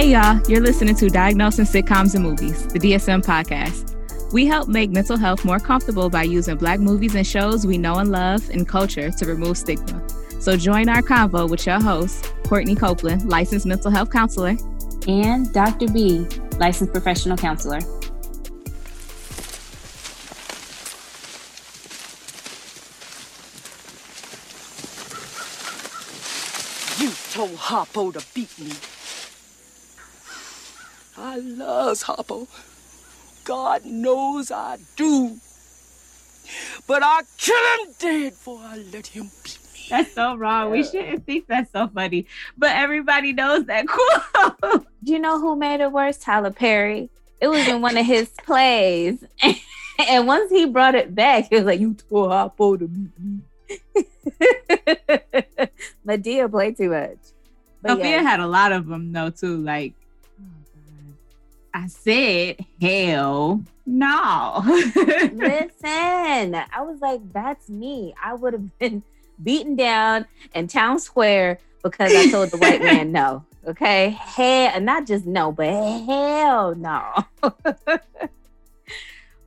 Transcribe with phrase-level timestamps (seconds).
[0.00, 4.32] Hey, y'all, you're listening to Diagnosing Sitcoms and Movies, the DSM podcast.
[4.32, 7.96] We help make mental health more comfortable by using Black movies and shows we know
[7.96, 10.02] and love and culture to remove stigma.
[10.40, 14.56] So join our convo with your host, Courtney Copeland, licensed mental health counselor,
[15.06, 15.88] and Dr.
[15.88, 16.26] B,
[16.58, 17.80] licensed professional counselor.
[26.98, 28.72] You told Harpo oh, to beat me.
[31.20, 32.48] I loves Harpo.
[33.44, 35.36] God knows I do.
[36.86, 39.86] But I kill him dead before I let him beat me.
[39.90, 40.66] That's so wrong.
[40.66, 40.72] Yeah.
[40.72, 42.26] We shouldn't think that's so funny.
[42.56, 44.86] But everybody knows that quote.
[45.04, 46.16] Do you know who made it worse?
[46.16, 47.10] Tyler Perry.
[47.40, 49.22] It was in one of his plays.
[50.08, 53.40] and once he brought it back, he was like, You told Harpo to beat me.
[56.06, 57.18] Madea played too much.
[57.82, 58.22] But Sofia yeah.
[58.22, 59.58] had a lot of them though too.
[59.58, 59.94] Like
[61.72, 64.62] I said, hell no.
[64.66, 68.14] Listen, I was like, that's me.
[68.22, 69.02] I would have been
[69.42, 73.44] beaten down in town square because I told the white man no.
[73.66, 75.70] Okay, hell, not just no, but
[76.06, 77.12] hell no.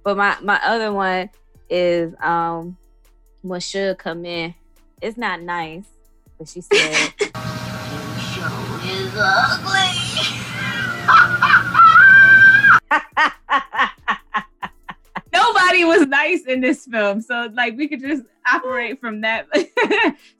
[0.03, 1.29] but my my other one
[1.69, 2.77] is um
[3.41, 4.53] when Shug come in.
[5.01, 5.85] It's not nice,
[6.37, 8.45] but she said, "Show
[8.85, 10.02] is ugly."
[15.33, 19.47] Nobody was nice in this film, so like we could just operate from that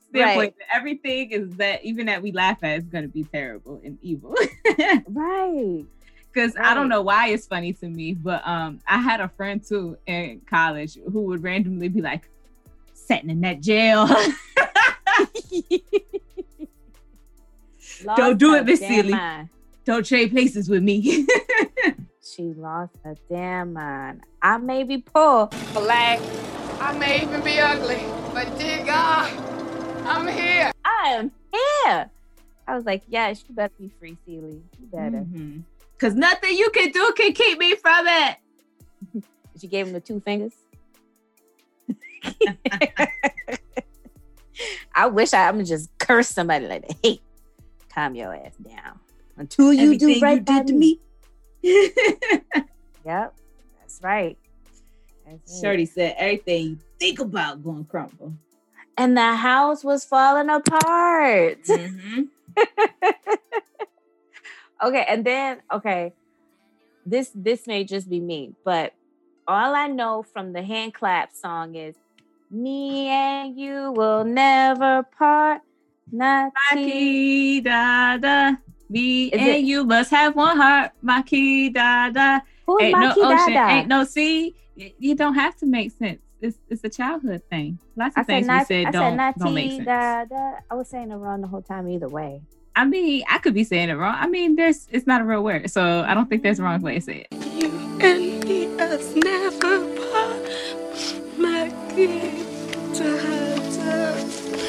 [0.08, 0.14] standpoint.
[0.14, 0.54] Right.
[0.72, 4.34] Everything is that even that we laugh at is going to be terrible and evil.
[5.08, 5.84] right
[6.32, 6.66] because right.
[6.66, 9.96] I don't know why it's funny to me, but um, I had a friend too
[10.06, 12.28] in college who would randomly be like,
[13.06, 14.08] sitting in that jail.
[18.16, 19.14] Don't do it, Miss Celie.
[19.84, 21.26] Don't trade places with me.
[22.24, 24.22] She lost her damn mind.
[24.40, 26.18] I may be poor, black.
[26.80, 28.00] I may even be ugly,
[28.32, 29.30] but dear God,
[30.06, 30.72] I'm here.
[30.84, 32.10] I am here.
[32.66, 34.62] I was like, yes, you better be free, Celie.
[34.80, 35.18] You better.
[35.18, 35.60] Mm-hmm.
[35.98, 38.36] Cause nothing you can do can keep me from it.
[39.60, 40.54] she gave him the two fingers.
[44.94, 46.96] I wish I, I'm just curse somebody like that.
[47.02, 47.20] Hey,
[47.90, 48.98] calm your ass down.
[49.36, 51.00] Until you Everything do right you did to me.
[53.04, 53.34] yep,
[53.80, 54.36] that's right.
[55.26, 58.34] That's Shorty said everything you think about going crumble.
[58.98, 61.58] And the house was falling apart.
[61.68, 62.22] Mm-hmm.
[64.84, 66.12] okay, and then okay,
[67.04, 68.92] this this may just be me, but
[69.48, 71.96] all I know from the hand clap song is
[72.50, 75.62] me and you will never part.
[76.12, 78.52] Maki da da.
[78.88, 80.92] Me Is and it, you must have one heart.
[81.04, 82.40] Maki da da.
[82.66, 84.54] Who's ain't Maki no ocean, da ain't no sea.
[84.76, 86.20] You don't have to make sense.
[86.40, 87.78] It's it's a childhood thing.
[87.96, 89.84] Lots of I things said, we said I don't said don't make sense.
[89.86, 90.52] Da, da.
[90.70, 92.42] I was saying it wrong the whole time either way.
[92.76, 94.16] I mean, I could be saying it wrong.
[94.18, 96.82] I mean, there's it's not a real word, so I don't think there's a wrong
[96.82, 97.44] way to say it.
[97.54, 97.70] You
[98.00, 99.80] and me as never
[100.10, 100.44] part,
[101.38, 102.54] Maki.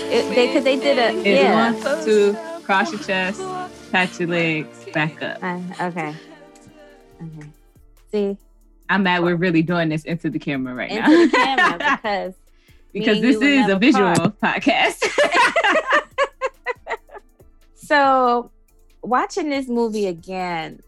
[0.07, 1.71] It, they because they did a it's yeah.
[1.73, 3.39] One, two, cross your chest,
[3.91, 5.44] pat your legs, back up.
[5.44, 6.16] Uh, okay.
[7.22, 7.50] Okay.
[8.12, 8.38] See,
[8.90, 11.12] I'm mad we're really doing this into the camera right into now.
[11.12, 12.34] Into the camera because
[12.94, 15.03] because this is a visual podcast.
[17.75, 18.51] so,
[19.01, 20.81] watching this movie again,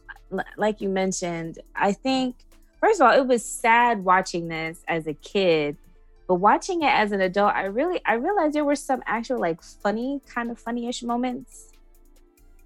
[0.58, 2.36] like you mentioned, I think
[2.80, 5.78] first of all, it was sad watching this as a kid
[6.28, 9.64] but watching it as an adult, I really I realized there were some actual like
[9.64, 11.67] funny, kind of funny-ish moments.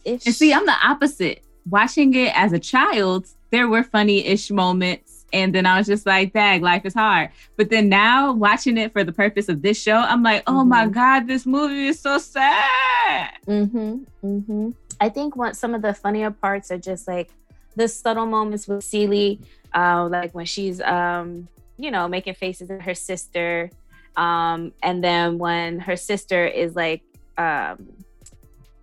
[0.06, 1.44] And see, I'm the opposite.
[1.69, 5.25] Watching it as a child, there were funny-ish moments.
[5.34, 7.29] And then I was just like, dag, life is hard.
[7.56, 10.70] But then now watching it for the purpose of this show, I'm like, oh mm-hmm.
[10.70, 13.31] my God, this movie is so sad.
[13.47, 14.03] Mm-hmm.
[14.26, 14.70] Mm-hmm.
[14.99, 17.29] I think what some of the funnier parts are just like
[17.76, 19.40] the subtle moments with Celie,
[19.73, 21.47] uh, like when she's um
[21.81, 23.70] you know, making faces at her sister.
[24.16, 27.02] Um, and then when her sister is like,
[27.37, 27.90] um,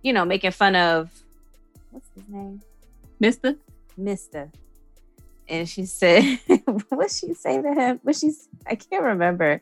[0.01, 1.09] you know, making fun of
[1.91, 2.61] what's his name?
[3.19, 3.55] Mister?
[3.97, 4.49] Mister.
[5.47, 6.39] And she said,
[6.89, 7.99] what she say to him?
[8.03, 9.61] What she's I can't remember.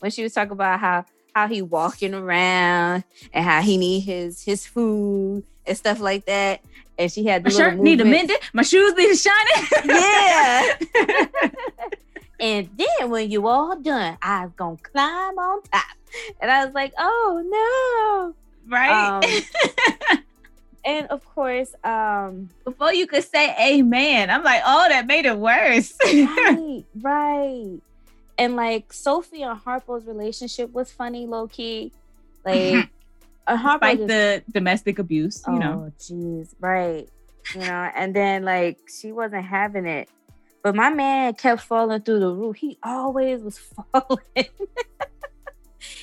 [0.00, 1.04] When she was talking about how
[1.34, 6.60] how he walking around and how he need his his food and stuff like that.
[6.98, 9.68] And she had the my shirt need a mended, my shoes need shining.
[9.84, 10.76] yeah.
[12.40, 15.84] And then when you all done, I was gonna climb on top.
[16.40, 18.34] And I was like, oh no.
[18.68, 19.24] Right.
[19.24, 20.18] Um,
[20.84, 25.38] and of course, um, before you could say amen, I'm like, oh, that made it
[25.38, 25.94] worse.
[26.04, 27.78] right, right.
[28.36, 31.92] And like Sophie and Harpo's relationship was funny, low key.
[32.44, 32.90] Like,
[33.46, 35.92] uh, Harpo like the domestic abuse, you oh, know.
[35.98, 37.08] jeez, right.
[37.54, 40.08] You know, and then like she wasn't having it.
[40.62, 42.56] But my man kept falling through the roof.
[42.56, 44.48] He always was falling.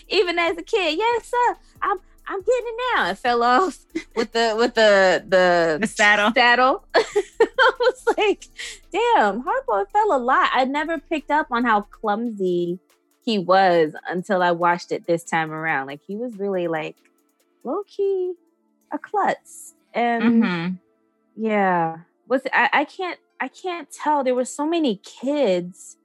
[0.08, 0.98] Even as a kid.
[0.98, 1.58] Yes, sir.
[1.82, 3.10] I'm I'm getting it now.
[3.10, 3.80] It fell off
[4.16, 6.32] with the with the the, the saddle.
[6.34, 6.86] Saddle.
[6.96, 8.48] I was like,
[8.92, 10.50] damn, Harpo fell a lot.
[10.54, 12.80] I never picked up on how clumsy
[13.24, 15.88] he was until I watched it this time around.
[15.88, 16.96] Like he was really like
[17.64, 18.34] low key
[18.92, 19.74] a klutz.
[19.94, 20.74] And mm-hmm.
[21.36, 21.98] yeah.
[22.28, 24.24] Was I, I can't I can't tell.
[24.24, 25.98] There were so many kids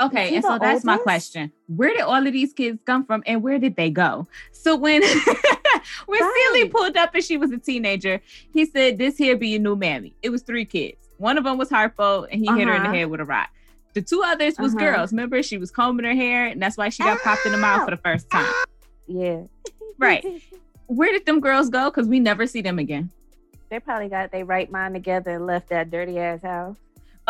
[0.00, 0.84] Okay, and so that's oldest?
[0.84, 1.52] my question.
[1.66, 4.26] Where did all of these kids come from and where did they go?
[4.52, 5.02] So when
[6.06, 6.50] when right.
[6.52, 8.20] Celie pulled up and she was a teenager,
[8.52, 10.14] he said, This here be your new mammy.
[10.22, 10.96] It was three kids.
[11.18, 12.56] One of them was Harpo and he uh-huh.
[12.56, 12.98] hit her in the uh-huh.
[12.98, 13.50] head with a rock.
[13.94, 14.84] The two others was uh-huh.
[14.84, 15.12] girls.
[15.12, 17.84] Remember, she was combing her hair, and that's why she got popped in the mouth
[17.84, 18.52] for the first time.
[19.12, 19.40] Yeah.
[19.98, 20.24] right.
[20.86, 21.90] Where did them girls go?
[21.90, 23.10] Because we never see them again.
[23.70, 26.76] They probably got their right mind together and left that dirty ass house.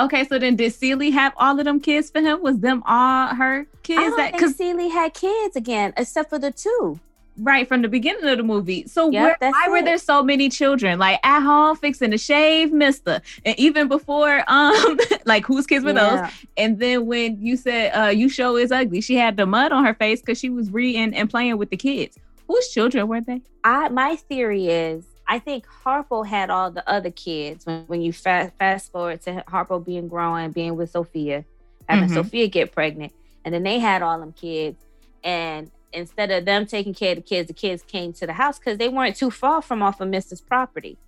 [0.00, 2.40] Okay, so then did Celie have all of them kids for him?
[2.42, 4.00] Was them all her kids?
[4.00, 6.98] I don't that Celie had kids again, except for the two.
[7.36, 8.86] Right from the beginning of the movie.
[8.86, 9.70] So yep, where, why it.
[9.70, 10.98] were there so many children?
[10.98, 15.92] Like at home fixing to shave, Mister, and even before, um, like whose kids were
[15.92, 16.22] yeah.
[16.22, 16.46] those?
[16.56, 19.84] And then when you said uh, you show is ugly, she had the mud on
[19.84, 22.18] her face because she was reading and playing with the kids.
[22.48, 23.42] Whose children were they?
[23.64, 28.12] I my theory is I think Harpo had all the other kids when, when you
[28.12, 31.44] fast, fast forward to Harpo being grown, being with Sofia,
[31.88, 32.14] having mm-hmm.
[32.14, 33.12] Sofia get pregnant,
[33.44, 34.84] and then they had all them kids.
[35.22, 38.58] And instead of them taking care of the kids, the kids came to the house
[38.58, 40.98] because they weren't too far from off of Mr.'s property.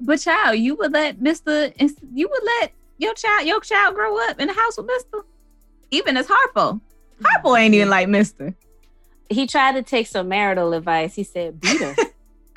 [0.00, 1.70] But child, you would let Mr.
[2.14, 5.24] You would let your child your child grow up in the house with Mr.
[5.90, 6.80] Even as Harpo.
[7.20, 8.54] Harpo ain't even like Mr.
[9.28, 11.14] He tried to take some marital advice.
[11.14, 11.94] He said, beat her.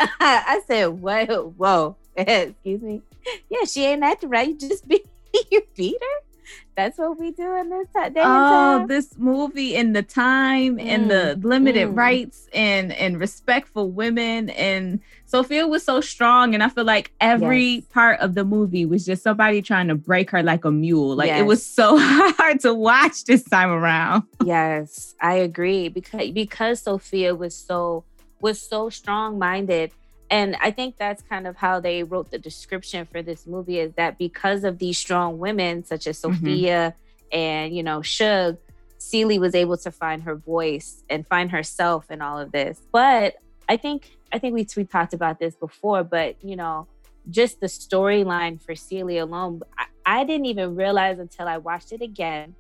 [0.19, 3.01] I said, whoa, whoa, excuse me.
[3.50, 4.48] Yeah, she ain't acting right.
[4.48, 5.06] You just beat
[5.51, 6.27] you beat her.
[6.75, 8.21] That's what we do in this day.
[8.24, 11.98] Oh, this movie and the time mm, and the mm, limited mm.
[11.98, 17.13] rights and and respect for women and Sofia was so strong, and I feel like
[17.21, 17.86] every yes.
[17.86, 21.15] part of the movie was just somebody trying to break her like a mule.
[21.15, 21.42] Like yes.
[21.42, 24.24] it was so hard to watch this time around.
[24.44, 28.03] yes, I agree because because Sofia was so
[28.41, 29.91] was so strong minded.
[30.29, 33.93] And I think that's kind of how they wrote the description for this movie is
[33.93, 36.35] that because of these strong women, such as mm-hmm.
[36.35, 36.95] Sofia
[37.31, 38.57] and, you know, Shug,
[38.97, 42.79] Celie was able to find her voice and find herself in all of this.
[42.91, 43.35] But
[43.67, 46.88] I think I think we we talked about this before, but you know,
[47.29, 52.01] just the storyline for Celie alone, I, I, didn't even realize until I watched it
[52.01, 52.55] again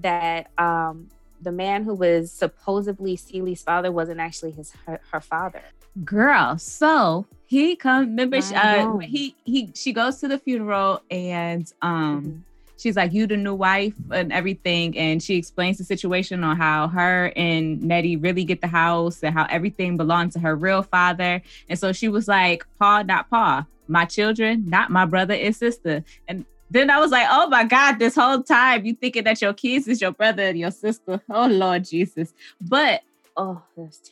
[0.00, 1.08] that um,
[1.40, 5.62] the man who was supposedly Celie's father wasn't actually his her, her father.
[6.04, 12.22] Girl, so he come remember uh, he he she goes to the funeral and um
[12.22, 12.38] mm-hmm.
[12.76, 16.88] she's like you the new wife and everything and she explains the situation on how
[16.88, 21.42] her and Nettie really get the house and how everything belonged to her real father
[21.70, 26.04] and so she was like pa not pa my children not my brother and sister
[26.28, 29.54] and then I was like, oh my God, this whole time you thinking that your
[29.54, 31.20] kids is your brother and your sister.
[31.30, 32.34] Oh Lord Jesus.
[32.60, 33.02] But
[33.36, 33.62] oh,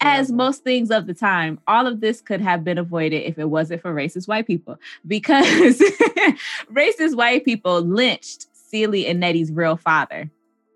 [0.01, 3.51] as most things of the time, all of this could have been avoided if it
[3.51, 4.79] wasn't for racist white people.
[5.07, 5.79] Because
[6.73, 10.31] racist white people lynched Celie and Nettie's real father.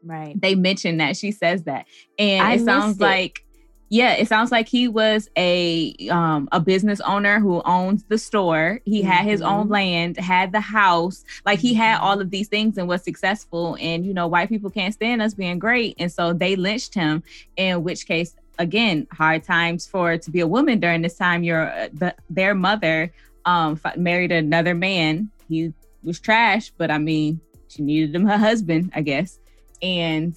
[0.05, 0.39] Right.
[0.41, 1.17] They mentioned that.
[1.17, 1.87] She says that.
[2.19, 3.03] And I it sounds it.
[3.03, 3.45] like
[3.93, 8.81] yeah, it sounds like he was a um, a business owner who owns the store.
[8.85, 9.11] He mm-hmm.
[9.11, 9.73] had his own mm-hmm.
[9.73, 12.05] land, had the house, like he had mm-hmm.
[12.05, 13.77] all of these things and was successful.
[13.81, 17.25] And you know, white people can't stand us being great, and so they lynched him.
[17.57, 21.43] In which case, again, hard times for to be a woman during this time.
[21.43, 23.13] Your uh, the, their mother
[23.45, 25.31] um, married another man.
[25.49, 29.41] He was trash, but I mean, she needed him her husband, I guess,
[29.83, 30.37] and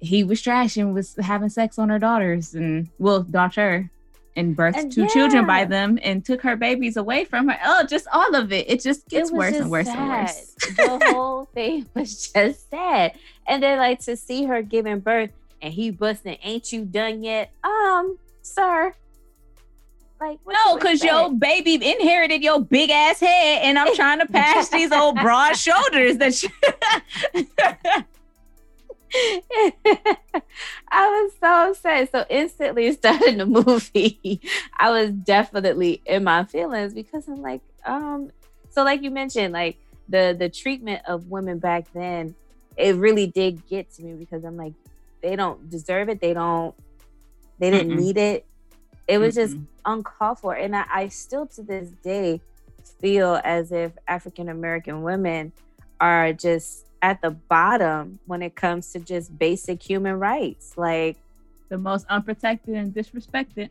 [0.00, 3.90] he was trash and was having sex on her daughters and well daughter
[4.36, 5.08] and birthed and two yeah.
[5.08, 7.58] children by them and took her babies away from her.
[7.64, 8.68] Oh, just all of it.
[8.68, 9.98] It just gets it worse just and worse sad.
[9.98, 11.00] and worse.
[11.00, 13.18] the whole thing was just sad.
[13.46, 15.30] And then like to see her giving birth
[15.62, 17.50] and he busting, ain't you done yet?
[17.64, 18.94] Um, sir.
[20.20, 24.70] Like no, because your baby inherited your big ass head, and I'm trying to pass
[24.70, 26.48] these old broad shoulders that you
[30.90, 32.10] I was so upset.
[32.12, 34.40] So instantly starting the movie,
[34.76, 38.30] I was definitely in my feelings because I'm like, um,
[38.70, 42.34] so like you mentioned, like the the treatment of women back then,
[42.76, 44.74] it really did get to me because I'm like,
[45.22, 46.20] they don't deserve it.
[46.20, 46.74] They don't.
[47.58, 47.96] They didn't Mm-mm.
[47.96, 48.46] need it.
[49.08, 49.36] It was Mm-mm.
[49.36, 52.42] just uncalled for, and I, I still to this day
[53.00, 55.52] feel as if African American women
[56.00, 60.74] are just at the bottom when it comes to just basic human rights.
[60.76, 61.16] Like
[61.68, 63.70] the most unprotected and disrespected.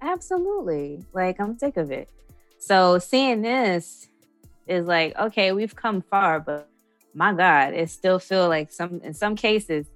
[0.00, 1.04] Absolutely.
[1.12, 2.08] Like I'm sick of it.
[2.58, 4.08] So seeing this
[4.66, 6.70] is like, okay, we've come far, but
[7.12, 9.86] my God, it still feel like some in some cases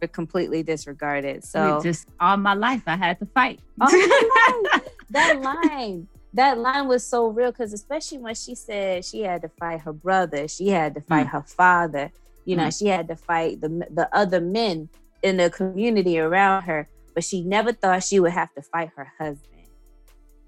[0.00, 1.42] we're completely disregarded.
[1.42, 3.58] So just all my life I had to fight.
[3.80, 4.80] Oh
[5.10, 9.48] that line that line was so real because especially when she said she had to
[9.48, 11.30] fight her brother, she had to fight mm.
[11.30, 12.10] her father,
[12.44, 12.78] you know, mm.
[12.78, 14.88] she had to fight the the other men
[15.22, 19.12] in the community around her, but she never thought she would have to fight her
[19.16, 19.50] husband.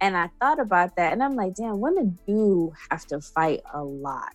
[0.01, 3.83] And I thought about that and I'm like, damn, women do have to fight a
[3.83, 4.35] lot.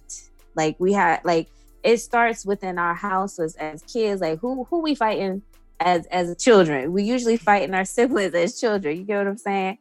[0.56, 1.50] Like we had like
[1.84, 5.42] it starts within our houses as kids, like who who we fighting
[5.82, 6.94] as as children.
[6.94, 8.98] We usually fighting our siblings as children.
[8.98, 9.80] You get what I'm saying?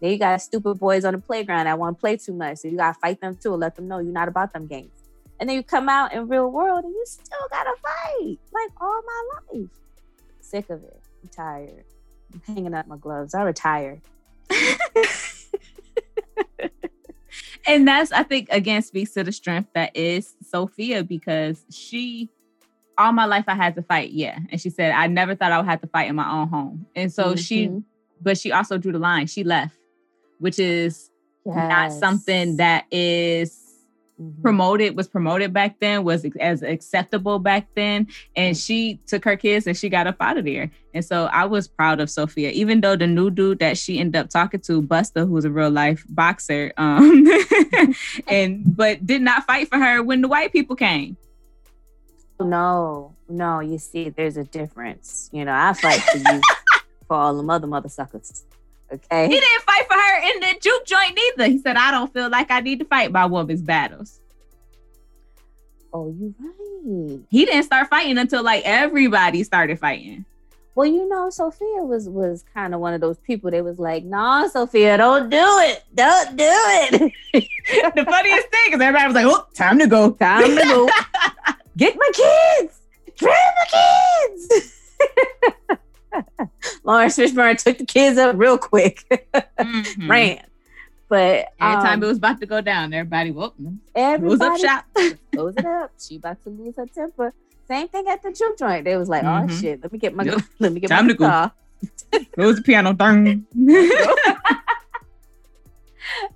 [0.00, 2.58] Then you got stupid boys on the playground that want to play too much.
[2.58, 4.90] So you gotta fight them too, let them know you're not about them games.
[5.38, 8.38] And then you come out in real world and you still gotta fight.
[8.52, 9.22] Like all my
[9.54, 9.70] life.
[10.40, 11.00] Sick of it.
[11.22, 11.84] I'm tired.
[12.32, 13.34] I'm hanging up my gloves.
[13.34, 14.00] I retired.
[17.66, 22.30] and that's I think again speaks to the strength that is Sofia because she
[22.98, 24.38] all my life I had to fight, yeah.
[24.50, 26.86] And she said I never thought I would have to fight in my own home.
[26.94, 27.36] And so mm-hmm.
[27.36, 27.70] she
[28.20, 29.26] but she also drew the line.
[29.26, 29.76] She left
[30.38, 31.10] which is
[31.44, 31.56] yes.
[31.56, 33.66] not something that is
[34.20, 34.42] mm-hmm.
[34.42, 38.08] promoted was promoted back then was as acceptable back then.
[38.34, 40.70] And she took her kids and she got up out of there.
[40.94, 44.16] And so i was proud of sophia even though the new dude that she ended
[44.16, 47.26] up talking to buster who's a real life boxer um
[48.26, 51.16] and but did not fight for her when the white people came.
[52.40, 55.28] No no you see there's a difference.
[55.32, 56.40] You know i fight for you
[57.08, 58.44] for all the mother mother suckers
[58.92, 59.26] Okay.
[59.26, 61.50] He didn't fight for her in the juke joint neither.
[61.50, 64.20] He said, I don't feel like I need to fight my woman's battles.
[65.92, 67.20] Oh, you right.
[67.30, 70.24] He didn't start fighting until like everybody started fighting.
[70.76, 74.04] Well, you know, Sofia was was kind of one of those people that was like,
[74.04, 77.12] "Nah, Sofia, don't do it, don't do it."
[77.94, 80.88] the funniest thing is everybody was like, "Oh, time to go, time to go,
[81.78, 82.80] get my kids,
[83.18, 84.72] grab my kids."
[86.84, 89.04] Laurence Fishburne took the kids up real quick,
[89.58, 90.10] mm-hmm.
[90.10, 90.42] ran.
[91.08, 93.54] But every um, time it was about to go down, everybody woke
[93.94, 95.18] everybody close up shop.
[95.32, 95.92] close it up.
[96.00, 97.32] She about to lose her temper.
[97.68, 98.84] Same thing at the juke joint.
[98.84, 99.50] They was like, oh, mm-hmm.
[99.50, 100.40] "Oh shit, let me get my yep.
[100.58, 101.52] let me get time my to car.
[102.12, 102.92] go." Close the piano.
[102.92, 103.46] Dang.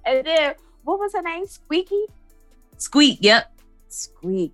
[0.04, 1.46] and then what was her name?
[1.46, 2.04] Squeaky.
[2.76, 3.18] Squeak.
[3.20, 3.52] Yep.
[3.88, 4.52] Squeak.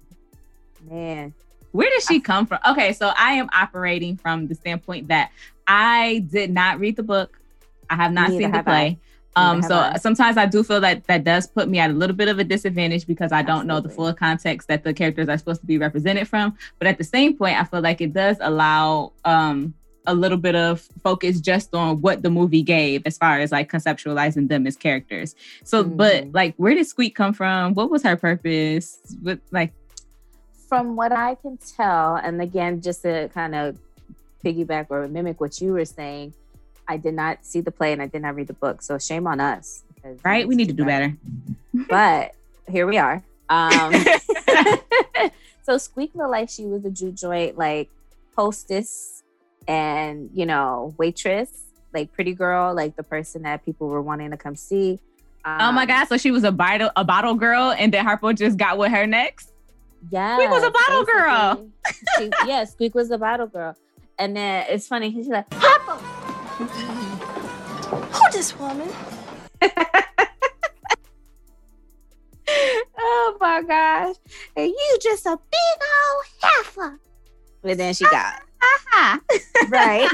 [0.83, 1.35] Man,
[1.77, 2.59] where does she come from?
[2.69, 5.31] Okay, so I am operating from the standpoint that
[5.67, 7.39] I did not read the book.
[7.91, 8.99] I have not Neither seen the play.
[9.37, 9.99] Um, so I.
[9.99, 12.45] sometimes I do feel that that does put me at a little bit of a
[12.45, 13.69] disadvantage because I don't Absolutely.
[13.69, 16.57] know the full context that the characters are supposed to be represented from.
[16.79, 19.75] But at the same point, I feel like it does allow um,
[20.07, 23.71] a little bit of focus just on what the movie gave as far as like
[23.71, 25.35] conceptualizing them as characters.
[25.65, 25.97] So, mm-hmm.
[25.97, 27.75] but like, where did Squeak come from?
[27.75, 28.99] What was her purpose?
[29.21, 29.75] What like
[30.69, 33.79] from what I can tell, and again, just to kind of
[34.45, 36.35] piggyback or mimic what you were saying,
[36.89, 38.83] I did not see the play and I did not read the book.
[38.83, 39.83] So shame on us.
[40.25, 40.47] Right?
[40.47, 41.17] We need to do better.
[41.89, 42.33] but
[42.69, 43.23] here we are.
[43.49, 43.93] Um,
[45.63, 47.91] so Squeak looked like she was a juke joint, like
[48.37, 49.23] hostess
[49.69, 54.37] and, you know, waitress, like pretty girl, like the person that people were wanting to
[54.37, 55.01] come see.
[55.45, 56.09] Um, oh my um, God.
[56.09, 59.07] So she was a bottle, a bottle girl and then Harpo just got with her
[59.07, 59.53] next?
[60.11, 60.37] Yeah.
[60.37, 61.69] Squeak was a bottle girl.
[62.19, 63.75] she, yeah, Squeak was a bottle girl.
[64.19, 65.99] And then it's funny, she's like, Harpo!
[67.89, 68.89] Who this woman?
[72.99, 74.17] oh my gosh.
[74.57, 77.01] And you just a big old heifer.
[77.63, 78.43] And then she got
[79.69, 80.11] right.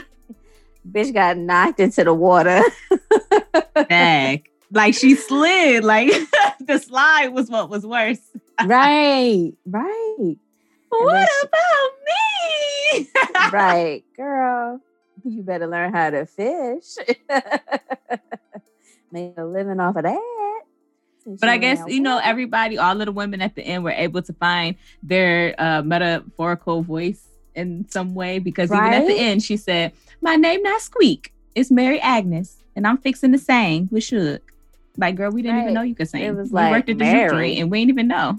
[0.91, 2.63] Bitch got knocked into the water.
[3.89, 4.43] Dang.
[4.71, 5.85] Like she slid.
[5.85, 6.09] Like
[6.61, 8.21] the slide was what was worse
[8.67, 10.37] right, right.
[10.89, 13.53] What she, about me?
[13.53, 14.81] right, girl.
[15.25, 16.97] You better learn how to fish.
[19.13, 20.61] Make a living off of that.
[21.25, 24.23] But I guess you know everybody, all of the women at the end were able
[24.23, 28.79] to find their uh, metaphorical voice in some way because right?
[28.79, 32.99] even at the end she said, "My name not Squeak, it's Mary Agnes, and I'm
[32.99, 34.41] fixing to sing with Shug."
[34.97, 35.63] Like, girl, we didn't right.
[35.63, 36.23] even know you could sing.
[36.23, 37.59] It was we like worked at the Mary.
[37.59, 38.39] and we didn't even know.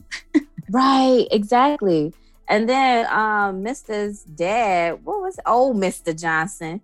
[0.69, 2.13] right, exactly.
[2.47, 6.19] And then um Mr.'s dad, what was old Mr.
[6.19, 6.81] Johnson,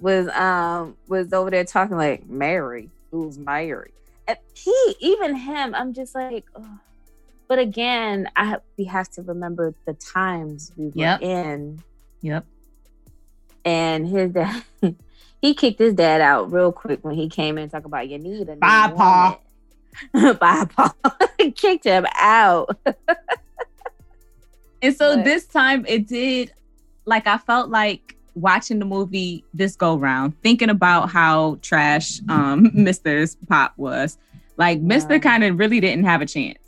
[0.00, 3.92] was um was over there talking like Mary, who's Mary.
[4.26, 6.78] And he, even him, I'm just like, oh.
[7.46, 11.22] but again, I we have to remember the times we were yep.
[11.22, 11.82] in.
[12.22, 12.46] Yep.
[13.66, 14.62] And his dad,
[15.44, 18.18] he kicked his dad out real quick when he came in and talk about you
[18.18, 19.42] need a bye, Paul.
[20.40, 20.96] bye, Paul.
[21.54, 22.74] kicked him out.
[24.80, 26.50] and so but, this time it did,
[27.04, 32.70] like I felt like watching the movie this go round, thinking about how trash um
[32.74, 34.16] Mr.'s pop was.
[34.56, 35.20] Like Mr.
[35.20, 36.63] kind of really didn't have a chance.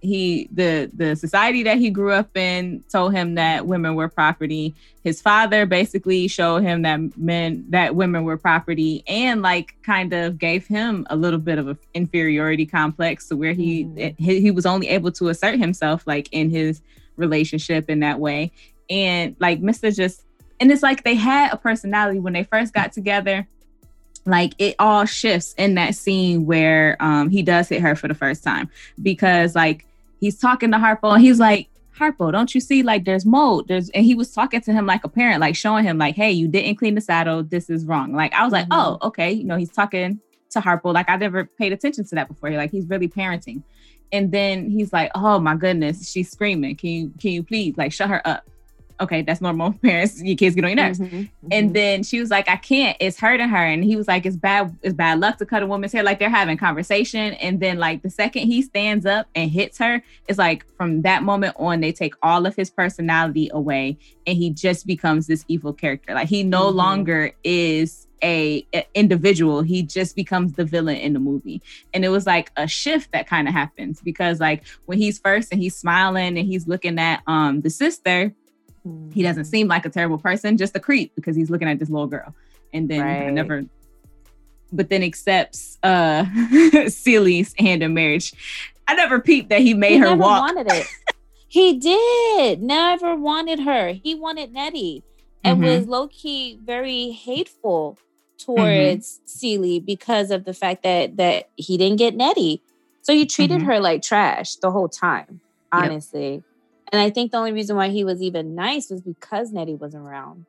[0.00, 4.74] He the the society that he grew up in told him that women were property.
[5.04, 10.38] His father basically showed him that men that women were property and like kind of
[10.38, 14.14] gave him a little bit of an inferiority complex to where he, mm.
[14.18, 16.80] he he was only able to assert himself like in his
[17.16, 18.52] relationship in that way.
[18.88, 19.94] And like Mr.
[19.94, 20.22] just
[20.60, 23.46] and it's like they had a personality when they first got together
[24.26, 28.14] like it all shifts in that scene where um he does hit her for the
[28.14, 28.68] first time
[29.02, 29.86] because like
[30.20, 33.68] he's talking to Harpo and he's like Harpo, don't you see like there's mold?
[33.68, 36.30] There's and he was talking to him like a parent, like showing him like, hey,
[36.30, 37.42] you didn't clean the saddle.
[37.42, 38.14] This is wrong.
[38.14, 38.70] Like I was mm-hmm.
[38.70, 39.32] like, oh, okay.
[39.32, 40.94] You know, he's talking to Harpo.
[40.94, 42.50] Like I never paid attention to that before.
[42.50, 43.62] Like he's really parenting.
[44.12, 46.76] And then he's like, oh my goodness, she's screaming.
[46.76, 48.48] Can you can you please like shut her up?
[49.00, 49.72] Okay, that's normal.
[49.82, 50.98] Parents, your kids get on your nerves.
[50.98, 51.48] Mm-hmm, mm-hmm.
[51.50, 53.56] And then she was like, I can't, it's hurting her.
[53.56, 56.02] And he was like, It's bad, it's bad luck to cut a woman's hair.
[56.02, 57.34] Like they're having conversation.
[57.34, 61.22] And then like the second he stands up and hits her, it's like from that
[61.22, 65.72] moment on, they take all of his personality away and he just becomes this evil
[65.72, 66.14] character.
[66.14, 66.76] Like he no mm-hmm.
[66.76, 71.62] longer is a, a, individual he just becomes the villain in the movie
[71.94, 75.52] and it was like a shift that kind of happens because like when he's first
[75.52, 78.34] and he's smiling and he's looking at um the sister
[78.86, 79.10] Mm-hmm.
[79.12, 81.90] He doesn't seem like a terrible person, just a creep because he's looking at this
[81.90, 82.34] little girl.
[82.72, 83.26] And then right.
[83.26, 83.64] I never
[84.72, 86.24] but then accepts uh
[86.88, 88.32] Celie's hand in marriage.
[88.86, 90.42] I never peeped that he made he her walk.
[90.42, 90.86] wanted it.
[91.48, 92.62] he did.
[92.62, 93.92] Never wanted her.
[93.92, 95.02] He wanted Nettie
[95.44, 95.66] and mm-hmm.
[95.66, 97.98] was low key very hateful
[98.38, 99.26] towards mm-hmm.
[99.26, 102.62] Celie because of the fact that that he didn't get Nettie.
[103.02, 103.66] So he treated mm-hmm.
[103.66, 105.40] her like trash the whole time,
[105.72, 106.34] honestly.
[106.34, 106.42] Yep.
[106.92, 109.94] And I think the only reason why he was even nice was because Nettie was
[109.94, 110.46] around.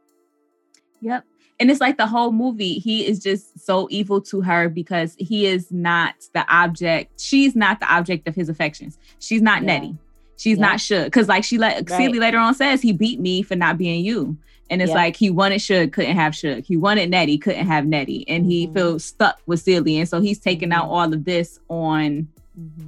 [1.01, 1.25] Yep.
[1.59, 5.45] And it's like the whole movie, he is just so evil to her because he
[5.45, 7.21] is not the object.
[7.21, 8.97] She's not the object of his affections.
[9.19, 9.67] She's not yeah.
[9.67, 9.97] Nettie.
[10.37, 10.65] She's yeah.
[10.65, 11.05] not Shug.
[11.05, 11.97] Because like she let right.
[11.97, 14.35] Celie later on says he beat me for not being you.
[14.71, 14.95] And it's yeah.
[14.95, 16.63] like he wanted Shug, couldn't have Shug.
[16.63, 18.27] He wanted Nettie, couldn't have Nettie.
[18.27, 18.49] And mm-hmm.
[18.49, 19.99] he feels stuck with Celie.
[19.99, 20.81] And so he's taking mm-hmm.
[20.81, 22.27] out all of this on
[22.59, 22.87] mm-hmm.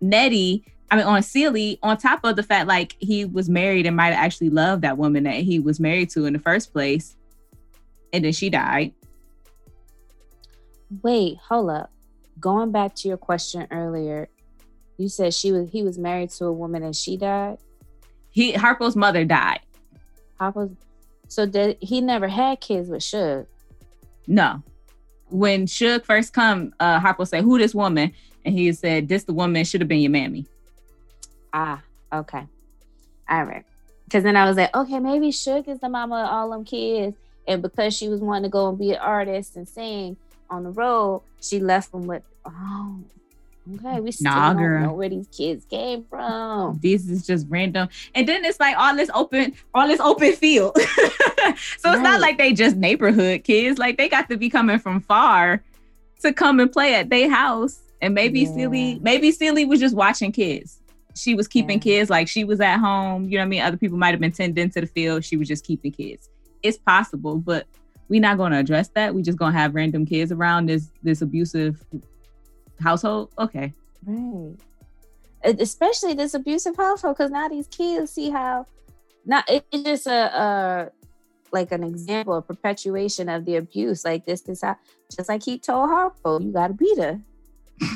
[0.00, 3.96] Nettie I mean, on Celie, on top of the fact like he was married and
[3.96, 7.16] might have actually loved that woman that he was married to in the first place,
[8.12, 8.94] and then she died.
[11.02, 11.90] Wait, hold up.
[12.40, 14.28] Going back to your question earlier,
[14.96, 17.58] you said she was he was married to a woman and she died.
[18.30, 19.60] He Harpo's mother died.
[20.40, 20.70] Harpo's
[21.28, 23.46] so did he never had kids with Shug?
[24.26, 24.62] No.
[25.30, 28.12] When Shug first come, uh Harpo said, "Who this woman?"
[28.44, 30.46] And he said, "This the woman should have been your mammy."
[31.60, 32.46] Ah, okay.
[33.28, 33.64] All right.
[34.04, 37.16] Because then I was like, okay, maybe Shug is the mama of all them kids.
[37.48, 40.16] And because she was wanting to go and be an artist and sing
[40.48, 43.00] on the road, she left them with, oh,
[43.74, 46.78] okay, we still nah, don't know where these kids came from.
[46.80, 47.88] This is just random.
[48.14, 50.76] And then it's like all this open, all this open field.
[50.80, 52.02] so it's right.
[52.02, 53.80] not like they just neighborhood kids.
[53.80, 55.64] Like they got to be coming from far
[56.20, 57.80] to come and play at their house.
[58.00, 58.54] And maybe yeah.
[58.54, 60.78] Celie, maybe Celie was just watching kids
[61.14, 61.82] she was keeping yeah.
[61.82, 63.24] kids like she was at home.
[63.24, 63.62] You know what I mean?
[63.62, 65.24] Other people might have been tending to the field.
[65.24, 66.28] She was just keeping kids.
[66.62, 67.66] It's possible, but
[68.08, 69.14] we're not going to address that.
[69.14, 71.84] We just going to have random kids around this this abusive
[72.80, 73.32] household.
[73.38, 73.72] Okay.
[74.06, 74.56] Right.
[75.44, 78.66] Especially this abusive household, because now these kids see how
[79.24, 80.90] not it's just a, a
[81.52, 84.04] like an example, a perpetuation of the abuse.
[84.04, 84.76] Like this is how
[85.14, 87.20] just like he told Harpo, you gotta beat her.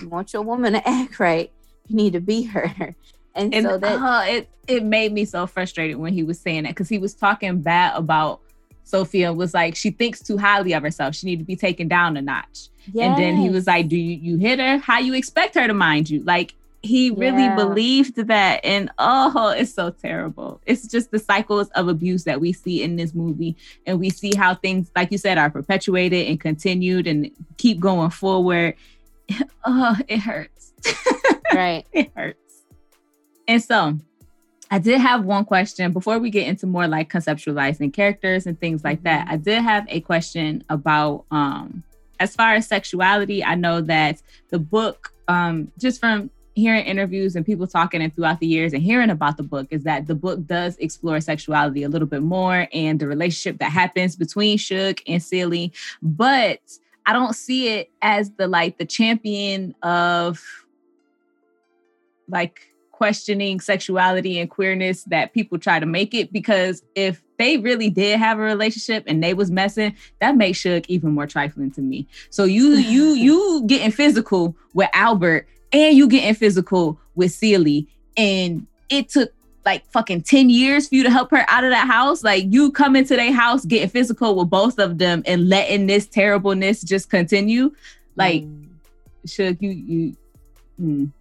[0.00, 1.52] You want your woman to act right
[1.92, 2.94] you need to be her.
[3.34, 6.64] And, and so that uh, it it made me so frustrated when he was saying
[6.64, 8.40] that because he was talking bad about
[8.84, 11.14] Sofia was like she thinks too highly of herself.
[11.14, 12.68] She need to be taken down a notch.
[12.92, 13.08] Yes.
[13.08, 14.76] And then he was like, "Do you you hit her?
[14.76, 16.22] How you expect her to mind you?
[16.24, 16.52] Like
[16.82, 17.54] he really Yeah.
[17.54, 22.52] believed that and oh it's so terrible it's just the cycles of abuse that we
[22.52, 26.40] see in this movie and we see how things like you said are perpetuated and
[26.40, 28.74] continued and keep going forward
[29.64, 30.72] oh it hurts
[31.54, 31.86] right.
[31.92, 32.64] it hurts.
[33.48, 33.98] And so
[34.70, 38.82] i did have one question before we get into more like conceptualizing characters and things
[38.82, 39.26] like that.
[39.28, 41.82] I did have a question about um
[42.20, 47.46] as far as sexuality i know that the book um just from hearing interviews and
[47.46, 50.44] people talking and throughout the years and hearing about the book is that the book
[50.46, 55.22] does explore sexuality a little bit more and the relationship that happens between Shug and
[55.22, 56.60] Celie, but
[57.06, 60.42] I don't see it as the like the champion of
[62.32, 67.90] like questioning sexuality and queerness that people try to make it because if they really
[67.90, 71.80] did have a relationship and they was messing, that makes Shug even more trifling to
[71.80, 72.06] me.
[72.30, 78.66] So you you you getting physical with Albert and you getting physical with Celie, and
[78.88, 79.32] it took
[79.64, 82.24] like fucking 10 years for you to help her out of that house.
[82.24, 86.06] Like you come into their house getting physical with both of them and letting this
[86.06, 87.72] terribleness just continue.
[88.16, 88.68] Like, Mm.
[89.24, 90.16] Shug, you you
[90.80, 91.12] mm,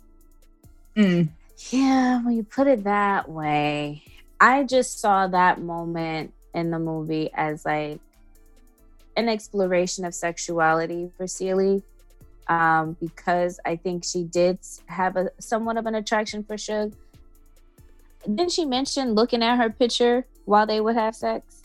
[0.95, 1.29] mm.
[1.69, 4.03] Yeah, when you put it that way,
[4.39, 7.99] I just saw that moment in the movie as like
[9.15, 11.83] an exploration of sexuality for Celie.
[12.47, 16.93] Um, because I think she did have a somewhat of an attraction for Shug.
[18.23, 21.61] Didn't she mention looking at her picture while they would have sex?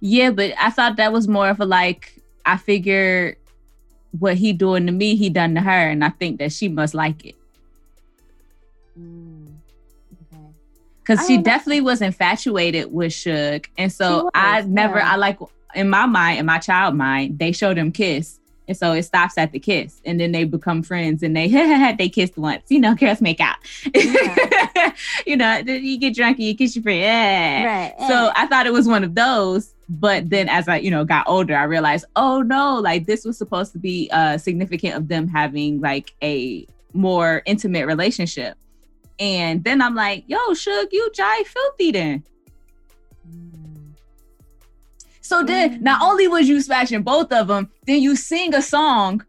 [0.00, 3.36] Yeah, but I thought that was more of a like, I figure
[4.18, 6.94] what he doing to me, he done to her, and I think that she must
[6.94, 7.34] like it.
[9.00, 9.54] Mm,
[10.32, 10.42] okay.
[11.02, 11.42] because she don't know.
[11.44, 15.12] definitely was infatuated with Shug, and so was, I never, yeah.
[15.12, 15.38] I like
[15.74, 19.38] in my mind, in my child mind, they showed them kiss, and so it stops
[19.38, 21.48] at the kiss, and then they become friends, and they
[21.98, 23.56] they kissed once, you know, girls make out,
[25.26, 27.64] you know, then you get drunk and you kiss your friend, yeah.
[27.64, 27.94] Right.
[28.08, 31.26] So I thought it was one of those, but then as I, you know, got
[31.28, 35.28] older, I realized, oh no, like this was supposed to be uh significant of them
[35.28, 38.56] having like a more intimate relationship.
[39.20, 42.24] And then I'm like, yo, Shug, you jive filthy then.
[43.28, 43.92] Mm.
[45.20, 49.24] So then not only was you smashing both of them, then you sing a song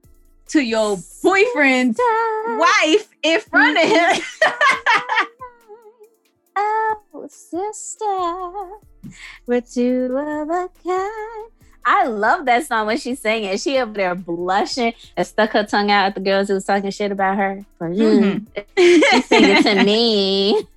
[0.48, 2.00] to your boyfriend's
[2.48, 4.24] wife in front of him.
[7.14, 11.52] Oh, sister, we're two of a kind.
[11.84, 13.60] I love that song when she sang it.
[13.60, 16.92] She up there blushing and stuck her tongue out at the girls who was talking
[16.92, 17.66] shit about her.
[17.80, 18.46] But, mm,
[18.78, 20.58] she sing it to me.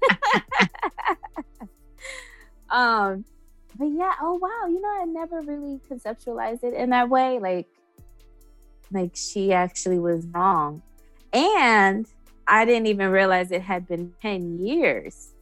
[2.71, 3.25] um,
[3.77, 7.39] but yeah, oh wow, you know, I never really conceptualized it in that way.
[7.39, 7.67] Like,
[8.93, 10.83] like she actually was wrong,
[11.33, 12.07] and
[12.47, 15.35] I didn't even realize it had been ten years.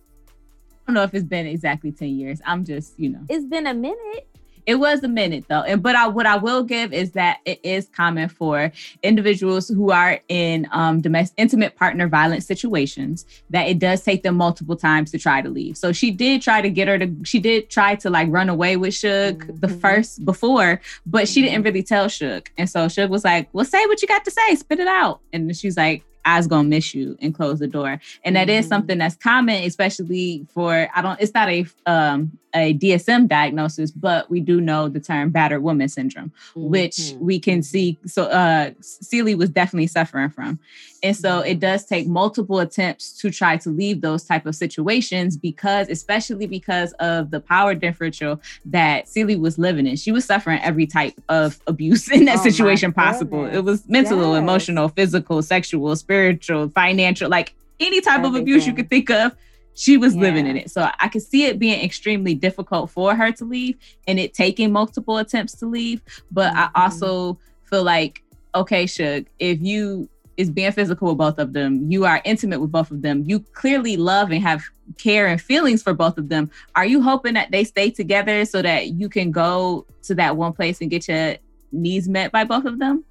[0.83, 2.41] I don't know if it's been exactly 10 years.
[2.45, 3.21] I'm just, you know.
[3.29, 4.27] It's been a minute.
[4.67, 5.63] It was a minute though.
[5.63, 8.71] And but I what I will give is that it is common for
[9.03, 14.37] individuals who are in um domestic intimate partner violence situations that it does take them
[14.37, 15.77] multiple times to try to leave.
[15.77, 18.77] So she did try to get her to she did try to like run away
[18.77, 19.81] with Shug the Mhm.
[19.81, 22.49] first before, but she didn't really tell Shug.
[22.57, 25.21] And so Shug was like, Well, say what you got to say, spit it out.
[25.33, 28.01] And she's like, I's gonna miss you and close the door.
[28.25, 28.69] And that is Mhm.
[28.69, 34.31] something that's common, especially for I don't it's not a um a DSM diagnosis, but
[34.31, 37.19] we do know the term battered woman syndrome, which Mhm.
[37.19, 37.99] we can see.
[38.07, 40.59] So uh Celie was definitely suffering from.
[41.05, 45.37] And so it does take multiple attempts to try to leave those type of situations
[45.37, 49.97] because, especially because of the power differential that Celie was living in.
[49.97, 53.45] She was suffering every type of abuse in that Oh situation possible.
[53.47, 54.39] It was mental, Yes.
[54.43, 59.33] emotional, physical, sexual, spiritual, financial, like any type of abuse you could think of.
[59.75, 60.71] She was living in it.
[60.71, 64.71] So I could see it being extremely difficult for her to leave and it taking
[64.73, 66.03] multiple attempts to leave.
[66.31, 66.57] But Mhm.
[66.57, 68.23] I also feel like,
[68.55, 70.09] okay, Shug, if you
[70.39, 73.41] is being physical with both of them, you are intimate with both of them, you
[73.53, 74.63] clearly love and have
[74.99, 76.51] care and feelings for both of them.
[76.75, 80.53] Are you hoping that they stay together so that you can go to that one
[80.53, 81.37] place and get your
[81.71, 83.05] needs met by both of them?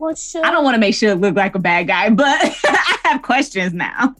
[0.00, 0.44] Well, sure.
[0.44, 2.24] I don't want to make Shug look like a bad guy, but
[2.64, 4.14] I have questions now.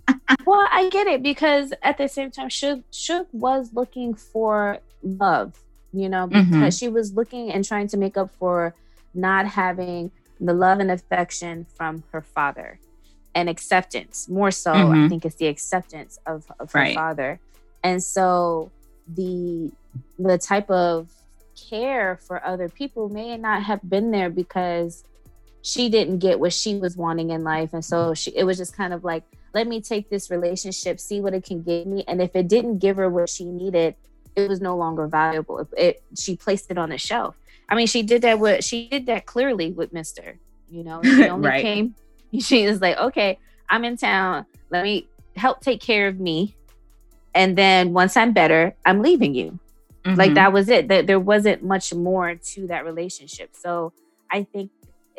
[0.44, 5.58] Well, I get it because at the same time, Shug, Shug was looking for love,
[5.92, 6.50] you know, Mhm.
[6.52, 8.74] because she was looking and trying to make up for
[9.14, 12.78] not having the love and affection from her father
[13.34, 14.28] and acceptance.
[14.28, 15.08] More so, I Mhm.
[15.08, 16.94] think it's the acceptance of, of her Right.
[16.94, 17.40] father.
[17.82, 18.70] And so
[19.08, 19.72] the
[20.18, 21.08] the type of
[21.70, 25.02] care for other people may not have been there because
[25.62, 27.70] she didn't get what she was wanting in life.
[27.72, 31.20] And so she it was just kind of like, let me take this relationship, see
[31.20, 32.04] what it can give me.
[32.06, 33.94] And if it didn't give her what she needed,
[34.36, 35.58] it was no longer valuable.
[35.58, 37.36] It, it she placed it on the shelf.
[37.68, 40.38] I mean, she did that with she did that clearly with Mister.
[40.70, 41.62] You know, she only right.
[41.62, 41.94] came.
[42.38, 44.46] She was like, okay, I'm in town.
[44.70, 46.54] Let me help take care of me,
[47.34, 49.58] and then once I'm better, I'm leaving you.
[50.04, 50.16] Mm-hmm.
[50.16, 50.86] Like that was it.
[50.86, 53.50] That there wasn't much more to that relationship.
[53.56, 53.92] So
[54.30, 54.70] I think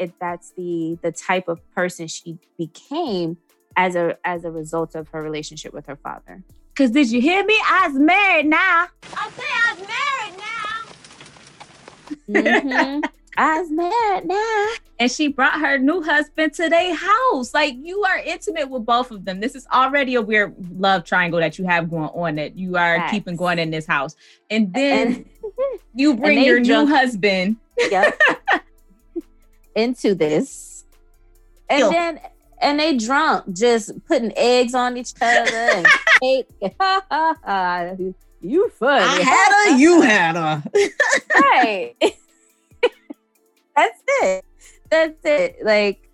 [0.02, 3.38] if that's the the type of person she became
[3.78, 6.44] as a as a result of her relationship with her father.
[6.76, 7.58] Cause did you hear me?
[7.70, 8.88] I's married now.
[9.16, 10.38] I say I's married
[12.34, 13.00] now.
[13.00, 13.06] mm-hmm.
[13.38, 14.68] I's married now.
[15.00, 17.54] And she brought her new husband to their house.
[17.54, 19.40] Like you are intimate with both of them.
[19.40, 22.98] This is already a weird love triangle that you have going on that you are
[22.98, 23.12] Facts.
[23.12, 24.16] keeping going in this house.
[24.50, 25.30] And then and,
[25.94, 27.58] you bring your new husband.
[27.78, 28.20] Yep.
[29.76, 30.86] into this.
[31.70, 31.90] And Yo.
[31.90, 32.20] then
[32.62, 35.88] and they drunk, just putting eggs on each other and
[36.22, 36.48] cake.
[38.42, 39.04] you funny.
[39.04, 40.64] I had her, you had her.
[41.36, 41.96] right.
[43.76, 44.46] That's it.
[44.90, 45.58] That's it.
[45.64, 46.08] Like,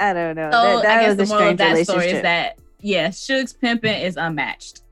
[0.00, 0.50] I don't know.
[0.50, 4.02] So that, that I guess the moral of that story is that yeah, Shug's pimping
[4.02, 4.82] is unmatched.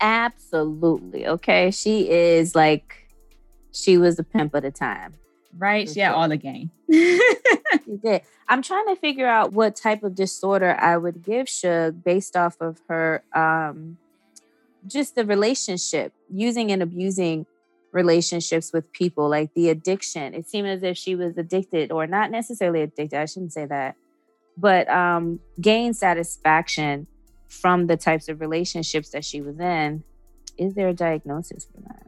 [0.00, 1.26] Absolutely.
[1.26, 1.70] Okay.
[1.70, 3.08] She is like
[3.72, 5.14] she was the pimp of the time
[5.56, 5.88] right?
[5.88, 6.70] She had all the game.
[6.90, 7.20] she
[8.02, 8.22] did.
[8.48, 12.56] I'm trying to figure out what type of disorder I would give Shug based off
[12.60, 13.98] of her um
[14.86, 17.46] just the relationship, using and abusing
[17.92, 20.34] relationships with people, like the addiction.
[20.34, 23.96] It seemed as if she was addicted, or not necessarily addicted, I shouldn't say that,
[24.56, 27.06] but um gain satisfaction
[27.48, 30.02] from the types of relationships that she was in.
[30.58, 32.06] Is there a diagnosis for that?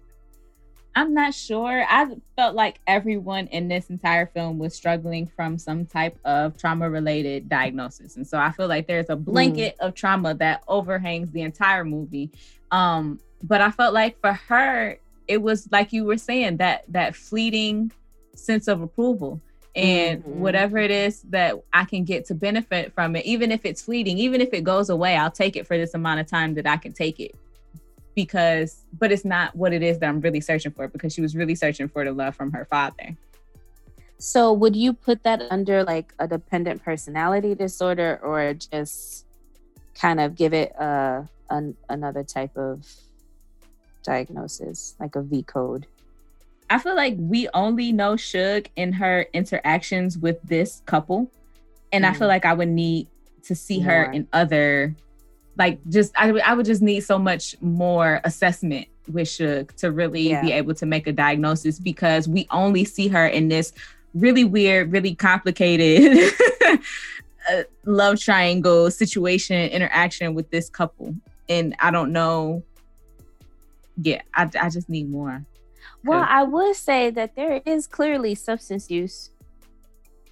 [0.96, 1.84] I'm not sure.
[1.86, 2.06] I
[2.36, 7.50] felt like everyone in this entire film was struggling from some type of trauma related
[7.50, 8.16] diagnosis.
[8.16, 9.86] And so I feel like there's a blanket mm.
[9.86, 12.30] of trauma that overhangs the entire movie.
[12.70, 17.14] Um, but I felt like for her, it was like you were saying that that
[17.14, 17.92] fleeting
[18.34, 19.42] sense of approval
[19.74, 20.40] and mm-hmm.
[20.40, 24.16] whatever it is that I can get to benefit from it, even if it's fleeting,
[24.16, 26.78] even if it goes away, I'll take it for this amount of time that I
[26.78, 27.34] can take it
[28.16, 31.36] because but it's not what it is that I'm really searching for because she was
[31.36, 33.16] really searching for the love from her father.
[34.18, 39.26] So would you put that under like a dependent personality disorder or just
[39.94, 41.28] kind of give it a,
[41.88, 42.86] another type of
[44.02, 45.86] diagnosis, like a V code?
[46.70, 51.30] I feel like we only know Shug in her interactions with this couple.
[51.92, 52.08] And mm.
[52.08, 52.30] I feel mm.
[52.30, 53.06] like I would need
[53.44, 53.92] to see More.
[53.92, 54.96] her in other
[55.58, 60.30] like just I, I would just need so much more assessment with Shug to really
[60.30, 60.42] yeah.
[60.42, 63.72] be able to make a diagnosis because we only see her in this
[64.14, 66.32] really weird, really complicated
[67.50, 71.14] uh, love triangle situation interaction with this couple.
[71.48, 72.62] And I don't know.
[74.02, 75.44] Yeah, I, I just need more.
[76.04, 79.30] Well, I would say that there is clearly substance use.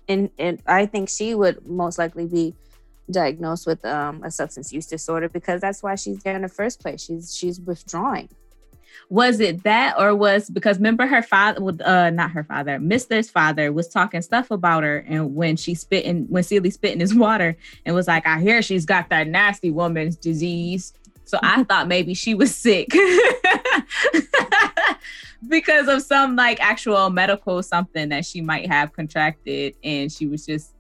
[0.07, 2.55] And and I think she would most likely be
[3.11, 6.81] diagnosed with um, a substance use disorder because that's why she's there in the first
[6.81, 7.05] place.
[7.05, 8.29] She's she's withdrawing.
[9.11, 13.73] Was it that, or was because remember her father, uh, not her father, Mister's father
[13.73, 17.15] was talking stuff about her, and when she spit in, when Celie spit in his
[17.15, 21.89] water, and was like, "I hear she's got that nasty woman's disease." So I thought
[21.89, 22.89] maybe she was sick
[25.49, 30.47] because of some like actual medical something that she might have contracted, and she was
[30.47, 30.74] just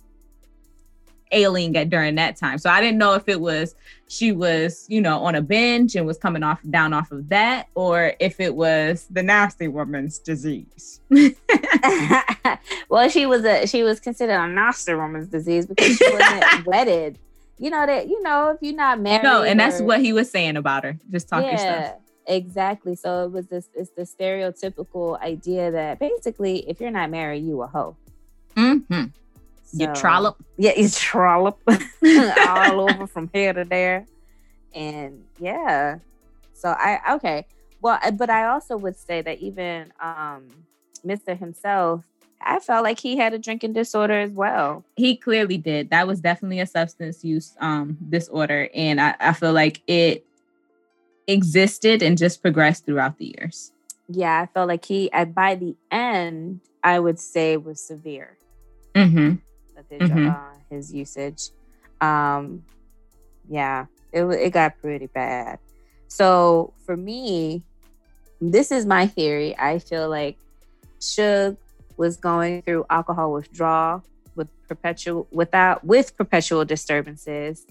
[1.34, 2.58] ailing at during that time.
[2.58, 3.74] So I didn't know if it was
[4.08, 7.68] she was, you know, on a binge and was coming off down off of that,
[7.74, 11.00] or if it was the nasty woman's disease.
[12.88, 17.18] well, she was a she was considered a nasty woman's disease because she wasn't wedded.
[17.58, 19.24] You know that you know if you're not married.
[19.24, 22.00] No, and or, that's what he was saying about her, just talking yeah, stuff.
[22.26, 22.94] Exactly.
[22.94, 27.62] So it was this it's the stereotypical idea that basically if you're not married, you
[27.62, 27.96] a hoe.
[28.56, 29.04] Mm-hmm.
[29.64, 30.36] So, you trollop.
[30.56, 31.58] Yeah, you trollop
[32.06, 34.06] all over from here to there.
[34.74, 35.98] And yeah.
[36.52, 37.46] So I okay.
[37.80, 40.48] Well, but I also would say that even um
[41.04, 41.38] Mr.
[41.38, 42.04] himself,
[42.40, 44.84] I felt like he had a drinking disorder as well.
[44.96, 45.90] He clearly did.
[45.90, 48.68] That was definitely a substance use um disorder.
[48.74, 50.24] And I, I feel like it
[51.26, 53.72] existed and just progressed throughout the years.
[54.08, 58.36] Yeah, I felt like he by the end, I would say was severe.
[58.94, 59.36] Mm-hmm
[59.90, 60.30] his mm-hmm.
[60.30, 61.50] uh, his usage.
[62.00, 62.64] Um,
[63.48, 65.58] yeah, it it got pretty bad.
[66.08, 67.62] So for me,
[68.40, 69.56] this is my theory.
[69.58, 70.36] I feel like
[71.00, 71.56] Suge
[71.96, 74.02] was going through alcohol withdrawal
[74.34, 77.66] with perpetual without with perpetual disturbances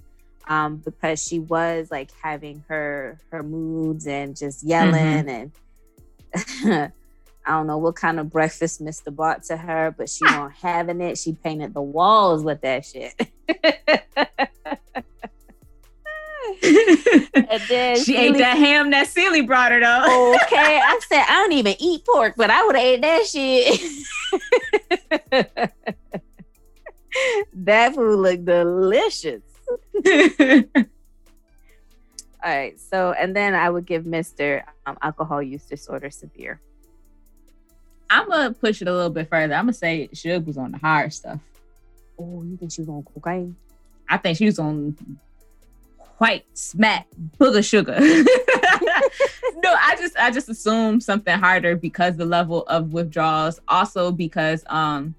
[0.48, 6.74] um, because she was like having her her moods and just yelling mm-hmm.
[6.74, 6.92] and
[7.46, 9.14] I don't know what kind of breakfast Mr.
[9.14, 11.18] bought to her, but she won't having it.
[11.18, 13.14] She painted the walls with that shit.
[16.64, 20.36] and then she ate that ham that Celie brought her though.
[20.46, 23.82] okay, I said I don't even eat pork, but I would have ate that shit.
[27.54, 29.42] that food looked delicious.
[32.44, 36.62] All right, so and then I would give Mister um, alcohol use disorder severe.
[38.14, 39.56] I'm gonna push it a little bit further.
[39.56, 41.40] I'm gonna say Shug was on the hard stuff.
[42.20, 43.56] Oh, you think she was on cocaine?
[44.08, 44.96] I think she was on
[46.20, 47.08] white smack
[47.40, 48.00] booger sugar.
[48.00, 53.60] no, I just I just assume something harder because the level of withdrawals.
[53.68, 55.16] Also because um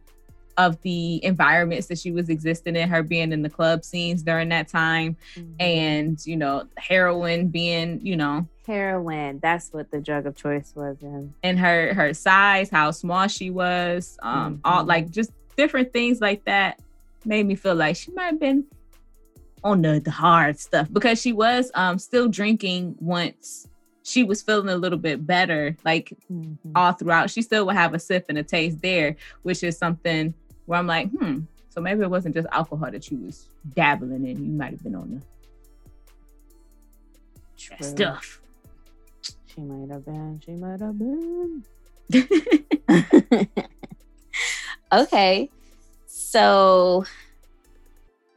[0.56, 4.48] of the environments that she was existing in, her being in the club scenes during
[4.50, 5.52] that time, mm-hmm.
[5.58, 9.40] and you know, heroin being, you know, heroin.
[9.42, 11.34] That's what the drug of choice was in.
[11.42, 14.60] And her her size, how small she was, um, mm-hmm.
[14.64, 16.80] all like just different things like that
[17.24, 18.64] made me feel like she might have been
[19.62, 23.66] on the, the hard stuff because she was um still drinking once
[24.02, 26.72] she was feeling a little bit better like mm-hmm.
[26.76, 30.34] all throughout she still would have a sip and a taste there which is something
[30.66, 34.44] where i'm like hmm so maybe it wasn't just alcohol that she was dabbling in
[34.44, 35.22] you might have been on
[37.78, 38.40] the stuff
[39.54, 41.64] she might have been she might have been
[44.92, 45.48] okay
[46.06, 47.04] so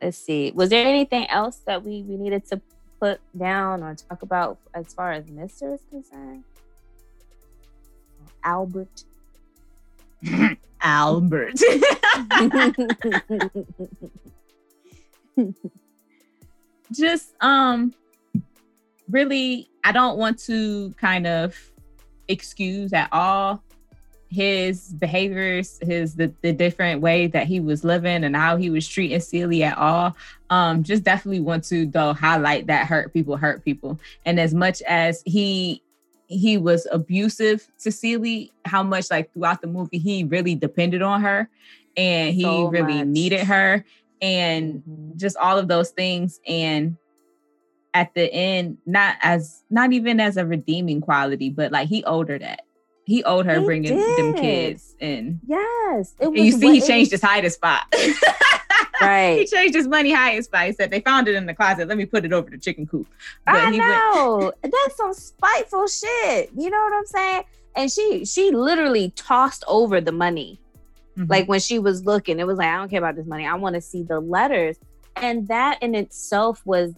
[0.02, 0.52] let's see.
[0.52, 2.62] Was there anything else that we we needed to
[3.00, 6.44] put down or talk about as far as Mister is concerned?
[8.44, 9.04] Albert.
[10.82, 11.60] Albert.
[16.92, 17.94] Just um
[19.10, 21.58] really I don't want to kind of
[22.28, 23.64] excuse at all
[24.30, 28.86] his behaviors, his the, the different way that he was living and how he was
[28.86, 30.14] treating Celie at all.
[30.50, 33.98] Um, just definitely want to though highlight that hurt people hurt people.
[34.26, 35.82] And as much as he
[36.28, 41.22] he was abusive to Celie, how much like throughout the movie he really depended on
[41.22, 41.50] her
[41.96, 43.08] and he so really much.
[43.08, 43.86] needed her
[44.22, 45.18] and mm-hmm.
[45.18, 46.98] just all of those things and
[47.98, 52.30] at the end not as not even as a redeeming quality but like he owed
[52.30, 52.62] her that
[53.08, 54.18] he owed her he bringing did.
[54.20, 55.40] them kids in.
[55.48, 56.14] Yes.
[56.20, 56.38] it was.
[56.38, 57.84] and you see, he changed his hiding spot.
[59.02, 59.40] right.
[59.40, 60.66] He changed his money hiding spot.
[60.66, 61.88] He said, they found it in the closet.
[61.88, 63.08] Let me put it over the chicken coop.
[63.46, 64.52] But I know.
[64.62, 66.50] Went- That's some spiteful shit.
[66.54, 67.44] You know what I'm saying?
[67.78, 70.60] And she she literally tossed over the money.
[71.18, 71.32] Mm-hmm.
[71.32, 73.48] Like when she was looking, it was like, I don't care about this money.
[73.48, 74.78] I want to see the letters.
[75.16, 76.94] And that in itself was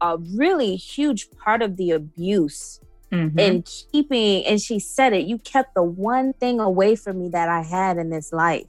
[0.00, 2.80] a really huge part of the abuse
[3.12, 3.38] mm-hmm.
[3.38, 7.48] and keeping and she said it you kept the one thing away from me that
[7.48, 8.66] i had in this life.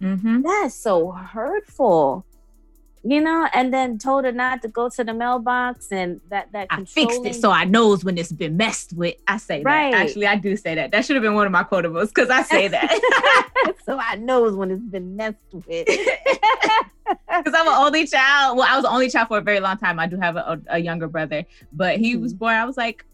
[0.00, 0.42] Mm-hmm.
[0.42, 2.24] that's so hurtful
[3.04, 3.48] you know?
[3.52, 7.24] And then told her not to go to the mailbox and that that i fixed
[7.24, 9.14] it so i knows when it's been messed with.
[9.26, 9.92] I say right.
[9.92, 10.90] that actually i do say that.
[10.92, 13.48] That should have been one of my quotables because i say that.
[13.84, 15.88] So i knows when it's been messed with
[17.38, 19.76] because i'm an only child well i was the only child for a very long
[19.76, 22.22] time i do have a, a younger brother but he mm-hmm.
[22.22, 23.04] was born i was like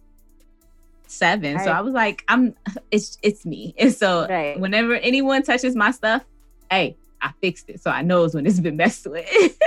[1.11, 1.57] seven.
[1.57, 1.65] Right.
[1.65, 2.55] So I was like, I'm
[2.91, 3.75] it's it's me.
[3.79, 4.59] And so right.
[4.59, 6.25] whenever anyone touches my stuff,
[6.71, 7.81] hey, I fixed it.
[7.81, 9.27] So I knows when it's been messed with.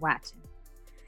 [0.00, 0.38] Watching.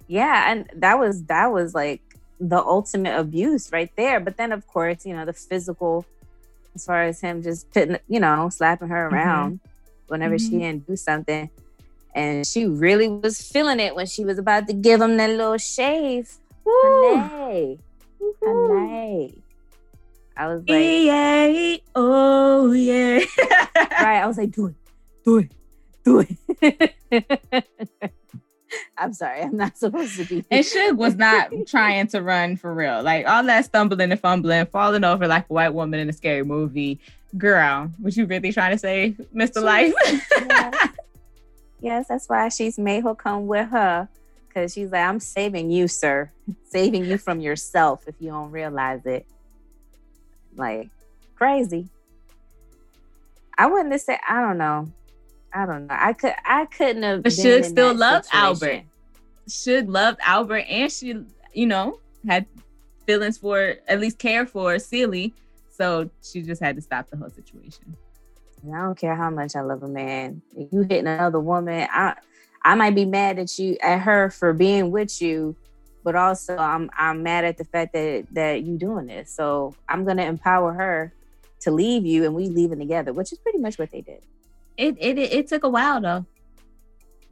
[0.08, 2.02] Yeah, and that was that was like
[2.40, 4.20] the ultimate abuse right there.
[4.20, 6.04] But then of course, you know, the physical
[6.74, 9.14] as far as him just putting, you know, slapping her mm-hmm.
[9.14, 10.08] around mm-hmm.
[10.08, 10.50] whenever mm-hmm.
[10.50, 11.50] she didn't do something.
[12.14, 15.58] And she really was feeling it when she was about to give him that little
[15.58, 16.38] shave.
[16.64, 17.78] Woo.
[20.40, 23.20] I was like, yeah, oh yeah.
[23.76, 24.22] right.
[24.22, 24.74] I was like, do it,
[25.22, 25.52] do it,
[26.02, 26.26] do
[27.10, 27.64] it.
[28.96, 30.44] I'm sorry, I'm not supposed to be.
[30.50, 33.02] And Shug was not trying to run for real.
[33.02, 36.44] Like all that stumbling and fumbling, falling over like a white woman in a scary
[36.44, 37.00] movie.
[37.36, 39.62] Girl, was you really trying to say Mr.
[39.62, 39.92] Life?
[40.04, 40.88] yes.
[41.80, 44.08] Yes, that's why she's made her come with her
[44.48, 46.30] because she's like, I'm saving you, sir,
[46.68, 49.26] saving you from yourself if you don't realize it.
[50.56, 50.90] Like,
[51.36, 51.88] crazy.
[53.56, 54.90] I wouldn't have said, I don't know.
[55.52, 55.96] I don't know.
[55.98, 57.22] I could, I couldn't have.
[57.22, 58.82] But Shug still love Albert.
[59.48, 62.46] Shug love Albert, and she, you know, had
[63.06, 65.34] feelings for at least care for Celie.
[65.70, 67.96] So she just had to stop the whole situation.
[68.66, 70.42] I don't care how much I love a man.
[70.56, 72.14] If you hitting another woman, I
[72.62, 75.56] I might be mad at you at her for being with you,
[76.04, 79.32] but also I'm I'm mad at the fact that that you doing this.
[79.32, 81.12] So I'm gonna empower her
[81.60, 84.22] to leave you and we leaving together, which is pretty much what they did.
[84.76, 86.26] It it it took a while though.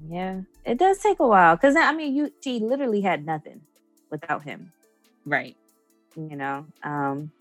[0.09, 3.61] Yeah, it does take a while because I mean, you she literally had nothing
[4.11, 4.72] without him,
[5.26, 5.57] right?
[6.16, 7.33] You know, um,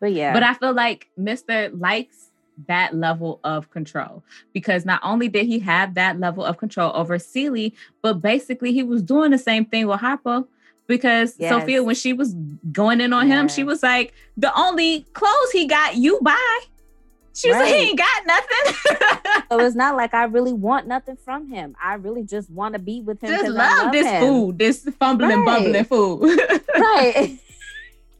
[0.00, 0.32] but yeah.
[0.32, 2.30] But I feel like Mister likes
[2.66, 7.18] that level of control because not only did he have that level of control over
[7.18, 10.46] Celie, but basically he was doing the same thing with Harpo
[10.86, 11.50] because yes.
[11.50, 12.34] Sofia, when she was
[12.72, 13.40] going in on yeah.
[13.40, 16.60] him, she was like, "The only clothes he got, you buy."
[17.34, 17.64] She was right.
[17.64, 21.74] like, "He ain't got nothing." so it's not like I really want nothing from him.
[21.82, 23.30] I really just want to be with him.
[23.30, 24.22] Just love, love, this him.
[24.22, 25.58] food, this fumbling, right.
[25.58, 26.40] bubbling food.
[26.74, 27.38] right,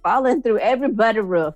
[0.03, 1.55] falling through every butter roof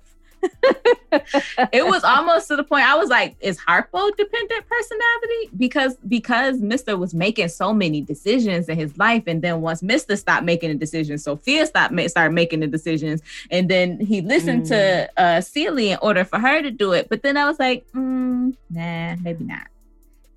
[1.73, 5.49] it was almost to the point I was like, is Harpo dependent personality?
[5.57, 6.97] Because because Mr.
[6.97, 10.17] was making so many decisions in his life, and then once Mr.
[10.17, 13.21] stopped making the decisions, Sofia stopped ma- started making the decisions,
[13.51, 14.69] and then he listened mm.
[14.69, 17.09] to uh Celie in order for her to do it.
[17.09, 19.67] But then I was like, mm, nah, maybe not.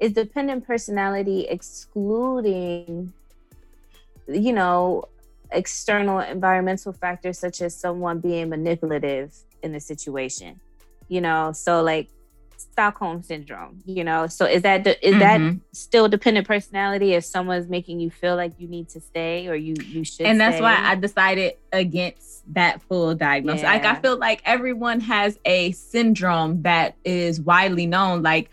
[0.01, 3.13] Is dependent personality excluding,
[4.27, 5.05] you know,
[5.53, 9.33] external environmental factors such as someone being manipulative
[9.63, 10.61] in the situation
[11.09, 12.09] you know so like
[12.57, 15.19] stockholm syndrome you know so is that is mm-hmm.
[15.19, 19.55] that still dependent personality if someone's making you feel like you need to stay or
[19.55, 20.63] you you should and that's stay?
[20.63, 23.73] why i decided against that full diagnosis yeah.
[23.73, 28.49] like i feel like everyone has a syndrome that is widely known like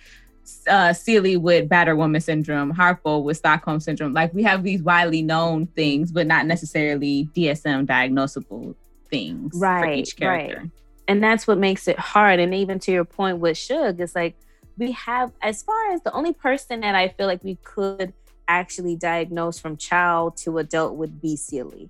[0.68, 4.14] uh, Celie with Batter woman syndrome, Harpo with Stockholm syndrome.
[4.14, 8.74] Like we have these widely known things, but not necessarily DSM diagnosable
[9.12, 10.58] things right, for each character.
[10.58, 10.72] Right
[11.10, 14.36] and that's what makes it hard and even to your point with Shug it's like
[14.78, 18.14] we have as far as the only person that i feel like we could
[18.50, 21.90] actually diagnose from child to adult would be Celie.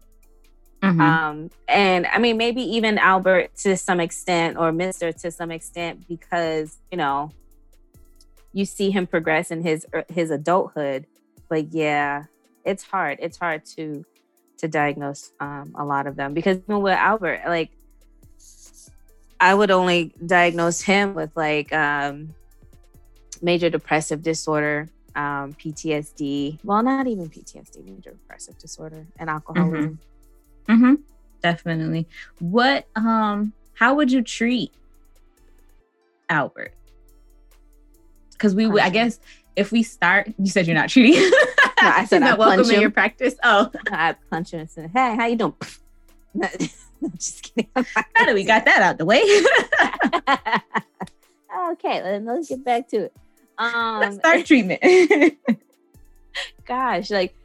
[0.84, 1.02] Mm-hmm.
[1.02, 6.08] Um, and I mean, maybe even Albert to some extent, or Mister to some extent,
[6.08, 7.32] because you know,
[8.54, 11.08] you see him progress in his er, his adulthood.
[11.50, 12.26] But yeah,
[12.64, 13.18] it's hard.
[13.22, 14.06] It's hard to
[14.58, 17.72] to diagnose um, a lot of them because even with Albert, like
[19.40, 22.34] I would only diagnose him with like um,
[23.42, 26.60] major depressive disorder, um, PTSD.
[26.64, 30.00] Well, not even PTSD, major depressive disorder, and alcoholism.
[30.68, 30.74] Mm-hmm.
[30.74, 30.96] mm-hmm.
[31.42, 32.08] Definitely.
[32.40, 32.86] What?
[32.96, 33.54] Um.
[33.74, 34.74] How would you treat
[36.28, 36.74] Albert?
[38.34, 39.22] Because we would, I guess,
[39.56, 41.22] if we start, you said you're not treating.
[41.22, 41.32] no,
[41.78, 43.36] I said not welcome in your practice.
[43.42, 45.54] Oh, I punch him and say, "Hey, how you doing?"
[47.16, 47.70] just kidding.
[47.76, 49.22] Now that we got that out the way.
[51.72, 53.14] okay, let's get back to it.
[53.58, 54.82] Um, let's start treatment.
[56.66, 57.36] gosh, like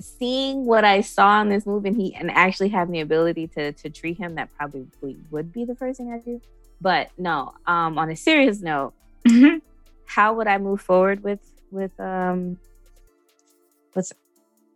[0.00, 3.72] seeing what I saw in this movie and he and actually having the ability to
[3.72, 6.40] to treat him, that probably would be the first thing I do.
[6.80, 8.92] But no, um, on a serious note,
[9.26, 9.58] mm-hmm.
[10.04, 11.40] how would I move forward with
[11.70, 12.58] with um
[13.94, 14.12] with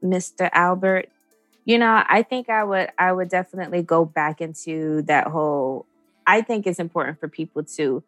[0.03, 0.49] Mr.
[0.53, 1.09] Albert?
[1.67, 5.85] You know i think i would i would definitely go back into that whole
[6.27, 8.03] i think it's important for people to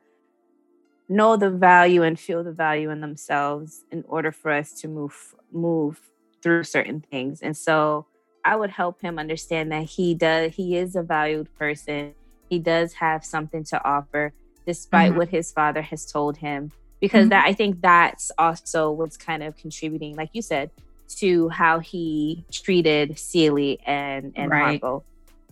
[1.10, 5.34] know the value and feel the value in themselves in order for us to move
[5.52, 6.00] move
[6.42, 8.06] through certain things and so
[8.44, 12.14] i would help him understand that he does he is a valued person
[12.48, 14.32] he does have something to offer
[14.66, 15.18] despite mm-hmm.
[15.18, 17.30] what his father has told him because mm-hmm.
[17.30, 20.70] that i think that's also what's kind of contributing like you said
[21.16, 24.80] to how he treated Celie and and right.
[24.80, 25.02] Harpo.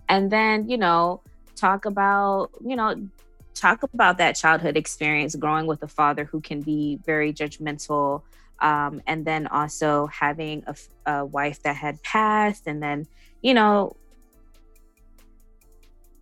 [0.08, 1.22] And then, you know,
[1.56, 3.08] talk about, you know,
[3.54, 8.22] talk about that childhood experience growing with a father who can be very judgmental
[8.60, 10.76] um, and then also having a,
[11.10, 13.06] a wife that had passed and then
[13.42, 13.96] you know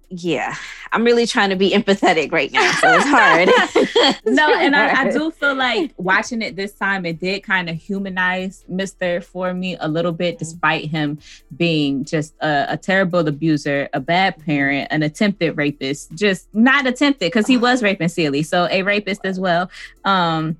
[0.09, 0.55] yeah,
[0.93, 4.21] I'm really trying to be empathetic right now, so it's hard.
[4.27, 7.77] no, and I, I, do feel like watching it this time, it did kind of
[7.77, 10.39] humanize Mister for me a little bit, mm-hmm.
[10.39, 11.19] despite him
[11.57, 16.15] being just a, a, terrible abuser, a bad parent, an attempted rapist.
[16.15, 19.71] Just not attempted because he was raping Celie, so a rapist as well.
[20.05, 20.57] Um,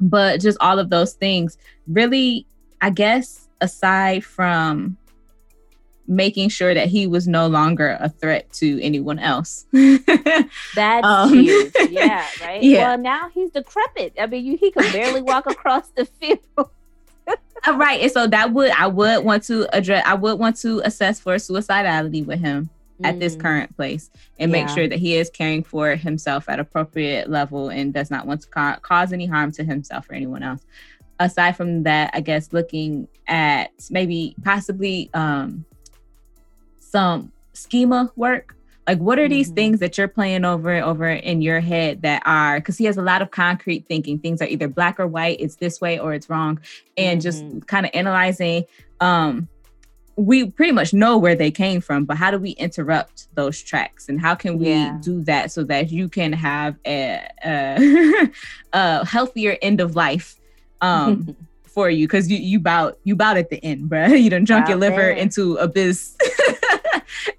[0.00, 1.56] but just all of those things,
[1.86, 2.46] really,
[2.80, 4.96] I guess, aside from
[6.06, 9.66] making sure that he was no longer a threat to anyone else.
[10.74, 11.72] That's um, huge.
[11.90, 12.62] Yeah, right.
[12.62, 12.88] Yeah.
[12.90, 14.14] Well, now he's decrepit.
[14.18, 16.70] I mean, you, he can barely walk across the field.
[17.66, 20.02] right, and so that would I would want to address.
[20.06, 22.70] I would want to assess for suicidality with him.
[23.04, 27.28] at this current place and make sure that he is caring for himself at appropriate
[27.28, 30.64] level and does not want to ca- cause any harm to himself or anyone else
[31.18, 35.64] aside from that i guess looking at maybe possibly um
[36.92, 38.54] some schema work
[38.88, 39.54] like what are these Mhm.
[39.54, 42.96] things that you're playing over and over in your head that are because he has
[42.96, 46.12] a lot of concrete thinking things are either black or white it's this way or
[46.14, 46.58] it's wrong
[46.98, 48.64] and just kind of analyzing
[49.00, 49.48] um
[50.16, 54.08] we pretty much know where they came from but how do we interrupt those tracks
[54.08, 54.98] and how can we Yeah.
[55.00, 58.28] do that so that you can have a, a,
[58.72, 60.38] a healthier end of life
[60.82, 64.20] um for you because you you bout you bout at the end bruh.
[64.22, 65.10] you done drunk your liver there.
[65.12, 66.14] into abyss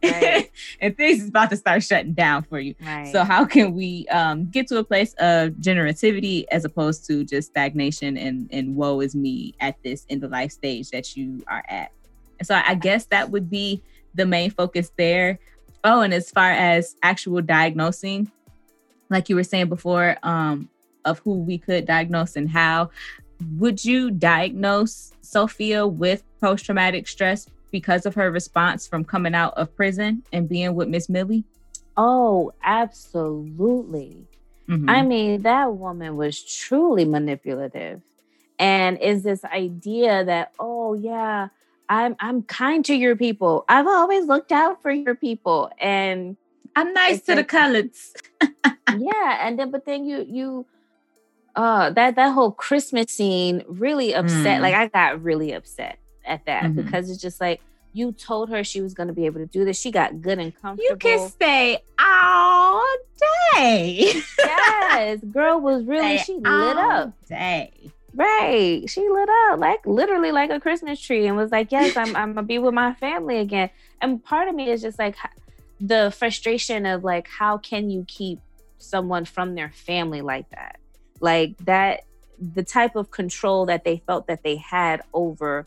[0.04, 0.52] Right.
[0.82, 3.12] and things is about to start shutting down for you right.
[3.12, 7.50] so how can we um, get to a place of generativity as opposed to just
[7.50, 11.64] stagnation and and woe is me at this end of life stage that you are
[11.70, 11.92] at?
[12.40, 13.82] And so I guess that would be
[14.16, 15.40] the main focus there.
[15.84, 18.32] Oh, and as far as actual diagnosing,
[19.10, 20.70] like you were saying before, um,
[21.06, 22.90] of who we could diagnose and how,
[23.58, 29.54] would you diagnose Sofia with post traumatic stress because of her response from coming out
[29.56, 31.44] of prison and being with Miss Millie?
[31.98, 34.26] oh, absolutely.
[34.68, 34.90] Mhm.
[34.90, 38.02] I mean, that woman was truly manipulative.
[38.58, 41.50] And is this idea that, oh yeah,
[41.90, 43.66] I'm I'm kind to your people.
[43.70, 45.70] I've always looked out for your people.
[45.78, 46.38] And
[46.76, 48.14] I'm nice to the coloreds.
[48.98, 50.66] yeah, and then but then you you
[51.56, 54.60] uh that that whole Christmas scene really upset.
[54.60, 54.62] Mm.
[54.62, 56.76] Like I got really upset at that Mhm.
[56.76, 57.62] because it's just like
[57.96, 59.80] you told her she was gonna be able to do this.
[59.80, 60.90] She got good and comfortable.
[60.90, 62.84] You can stay all
[63.64, 64.14] day.
[64.40, 67.14] yes, girl was really Stay she lit up.
[67.28, 67.72] Day.
[68.16, 68.84] Right.
[68.90, 72.34] She lit up like literally like a Christmas tree and was like, Yes, I'm I'm
[72.34, 73.70] gonna be with my family again.
[74.02, 75.16] And part of me is just like
[75.80, 78.40] the frustration of like, how can you keep
[78.78, 80.80] someone from their family like that?
[81.20, 82.02] Like that
[82.40, 85.66] the type of control that they felt that they had over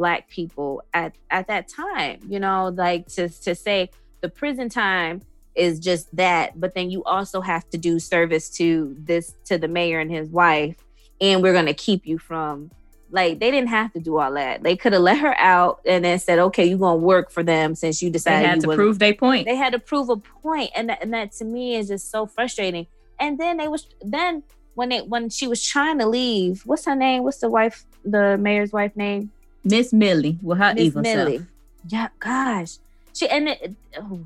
[0.00, 3.90] black people at at that time, you know, like to to say
[4.22, 5.20] the prison time
[5.54, 9.68] is just that, but then you also have to do service to this to the
[9.68, 10.76] mayor and his wife
[11.20, 12.70] and we're gonna keep you from
[13.10, 14.62] like they didn't have to do all that.
[14.62, 17.74] They could have let her out and then said, "Okay, you're gonna work for them
[17.74, 19.44] since you decided They had to wasn't- prove their point.
[19.46, 22.24] They had to prove a point, and that, and that to me is just so
[22.24, 22.86] frustrating.
[23.18, 24.44] And then they was then
[24.76, 27.24] when they when she was trying to leave, what's her name?
[27.24, 29.30] What's the wife, the mayor's wife name?
[29.64, 31.36] Miss Millie with her Miss evil Millie.
[31.38, 31.48] self.
[31.88, 32.78] Yeah, gosh,
[33.14, 33.74] she and it.
[33.98, 34.20] Oh,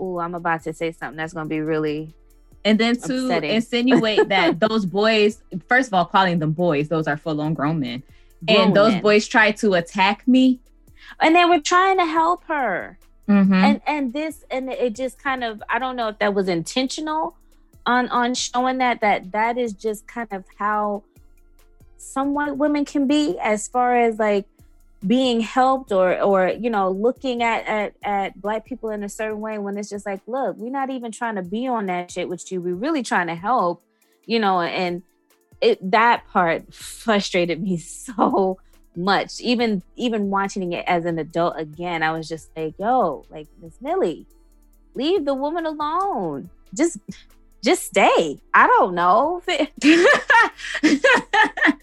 [0.00, 2.14] oh, I'm about to say something that's gonna be really
[2.64, 3.50] And then to Upsetting.
[3.50, 7.80] insinuate that those boys, first of all, calling them boys, those are full on grown
[7.80, 8.02] men.
[8.46, 9.02] grown and those men.
[9.02, 10.60] boys tried to attack me.
[11.20, 12.98] and they were trying to help her.
[13.28, 13.52] Mhm.
[13.54, 17.36] and and this and it just kind of i don't know if that was intentional
[17.86, 21.04] on on showing that that that is just kind of how
[22.02, 24.46] some white women can be as far as like
[25.06, 29.40] being helped or or you know looking at at at black people in a certain
[29.40, 32.28] way when it's just like look we're not even trying to be on that shit
[32.28, 33.82] with you we're really trying to help
[34.26, 35.02] you know and
[35.60, 38.58] it that part frustrated me so
[38.96, 39.40] much.
[39.40, 43.80] Even even watching it as an adult again, I was just like, yo, like Miss
[43.80, 44.26] Millie,
[44.94, 46.50] leave the woman alone.
[46.74, 46.98] Just
[47.64, 48.38] just stay.
[48.52, 49.42] I don't know.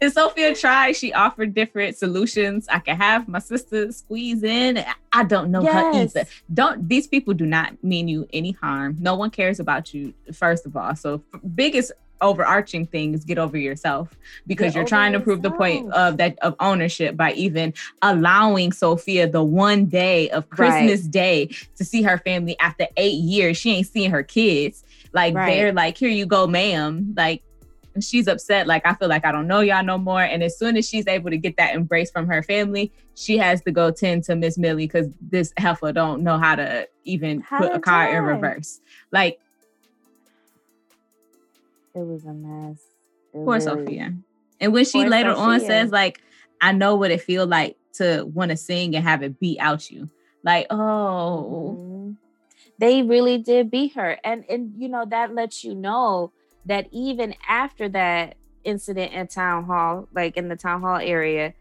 [0.00, 0.96] and Sofia tried.
[0.96, 2.66] She offered different solutions.
[2.68, 4.84] I can have my sister squeeze in.
[5.12, 6.24] I don't know her either.
[6.52, 8.96] Don't these people do not mean you any harm.
[8.98, 10.96] No one cares about you, first of all.
[10.96, 11.22] So
[11.54, 15.92] biggest overarching thing is get over yourself because Get you're trying to prove the point
[15.92, 21.84] of that of ownership by even allowing Sofia the one day of Christmas Day to
[21.84, 23.56] see her family after eight years.
[23.56, 24.84] She ain't seeing her kids.
[25.12, 25.50] Like Right.
[25.50, 27.12] they're like, here you go, ma'am.
[27.16, 27.42] Like
[27.94, 28.66] and she's upset.
[28.66, 30.22] Like, I feel like I don't know y'all no more.
[30.22, 33.60] And as soon as she's able to get that embrace from her family, she has
[33.62, 37.58] to go tend to Miss Millie because this heifer don't know how to even How
[37.58, 38.80] put a car in reverse.
[39.10, 39.38] Like,
[41.94, 42.78] it was a mess.
[43.32, 44.14] It poor really- Sofia.
[44.60, 46.20] And when she Poor later on says, like,
[46.60, 49.90] I know what it feel like to want to sing and have it beat out
[49.90, 50.08] you.
[50.44, 52.16] Like, oh, Mhm.
[52.78, 54.18] They really did beat her.
[54.24, 56.32] And and you know, that lets you know
[56.66, 61.54] that even after that incident in town hall, like in the town hall area,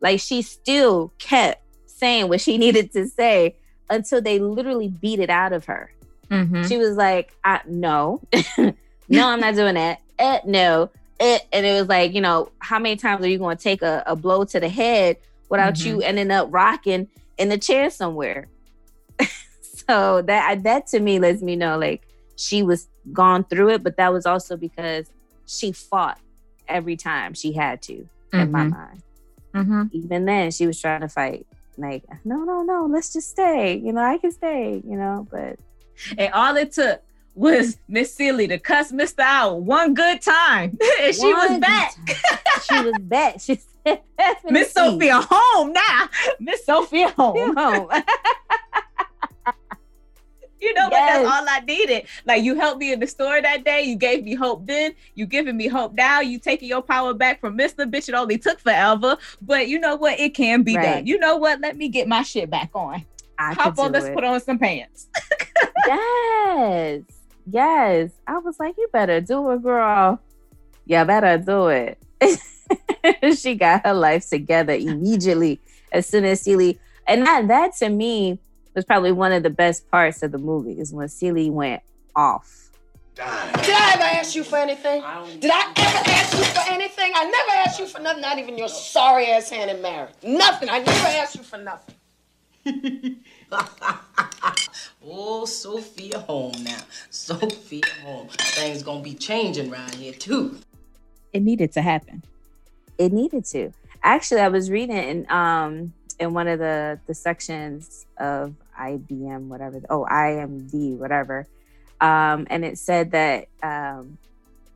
[0.00, 3.56] like she still kept saying what she needed to say
[3.88, 5.92] until they literally beat it out of her.
[6.30, 6.68] mhm.
[6.68, 8.20] She was like, I, no,
[8.58, 10.00] no, I'm not doing that.
[10.18, 10.90] Eh, no.
[11.20, 11.38] Eh.
[11.52, 14.02] And it was like, you know, how many times are you going to take a,
[14.06, 18.48] a blow to the head without you ending up rocking in a chair somewhere.
[19.60, 23.96] so that that to me lets me know like she was gone through it, but
[23.96, 25.10] that was also because
[25.46, 26.18] she fought
[26.68, 27.94] every time she had to.
[28.32, 28.38] Mm-hmm.
[28.40, 28.70] In my mm-hmm.
[28.70, 29.02] mind,
[29.54, 29.82] mm-hmm.
[29.92, 31.46] even then she was trying to fight.
[31.78, 33.76] Like, no, no, no, let's just stay.
[33.76, 34.82] You know, I can stay.
[34.84, 35.58] You know, but
[36.18, 37.02] and all it took
[37.36, 39.20] was Miss Celie to cuss Mr.
[39.20, 40.76] out one good time.
[41.00, 41.94] and she was back.
[42.68, 43.40] she was back.
[43.40, 44.00] She said,
[44.50, 46.08] Miss Sofia home now.
[46.40, 47.54] Miss Sofia home.
[47.54, 47.88] home.
[50.60, 50.90] you know yes.
[50.90, 51.22] what?
[51.22, 52.06] That's all I needed.
[52.24, 53.82] Like you helped me in the store that day.
[53.82, 54.94] You gave me hope then.
[55.14, 56.20] You giving me hope now.
[56.20, 57.90] You taking your power back from Mr.
[57.90, 58.08] Bitch.
[58.08, 59.16] It only took forever.
[59.42, 60.18] But you know what?
[60.18, 60.96] It can be right.
[60.96, 61.06] done.
[61.06, 61.60] You know what?
[61.60, 63.04] Let me get my shit back on.
[63.38, 64.14] I Hop on, let's it.
[64.14, 65.08] put on some pants.
[65.86, 67.02] yes.
[67.46, 68.10] Yes.
[68.26, 70.20] I was like, you better do it, girl.
[70.86, 71.98] You better do it.
[73.38, 75.60] she got her life together immediately
[75.92, 76.78] as soon as Celie.
[77.06, 78.38] And that, that to me
[78.76, 81.82] was probably one of the best parts of the movie is when Celie went
[82.14, 82.70] off.
[83.16, 85.02] Did I ever ask you for anything?
[85.40, 87.12] Did I ever ask you for anything?
[87.14, 90.12] I never asked you for nothing, not even your sorry ass hand in marriage.
[90.22, 90.68] Nothing.
[90.68, 91.94] I never asked you for nothing.
[95.06, 96.76] oh, Sofia home now.
[97.08, 98.28] Sofia home.
[98.28, 100.58] Things gonna be changing around here too.
[101.32, 102.22] It needed to happen.
[102.98, 103.72] It needed to.
[104.02, 109.80] Actually, I was reading in um in one of the the sections of IBM, whatever.
[109.90, 111.46] Oh, IMD, whatever.
[112.00, 114.18] Um, and it said that um,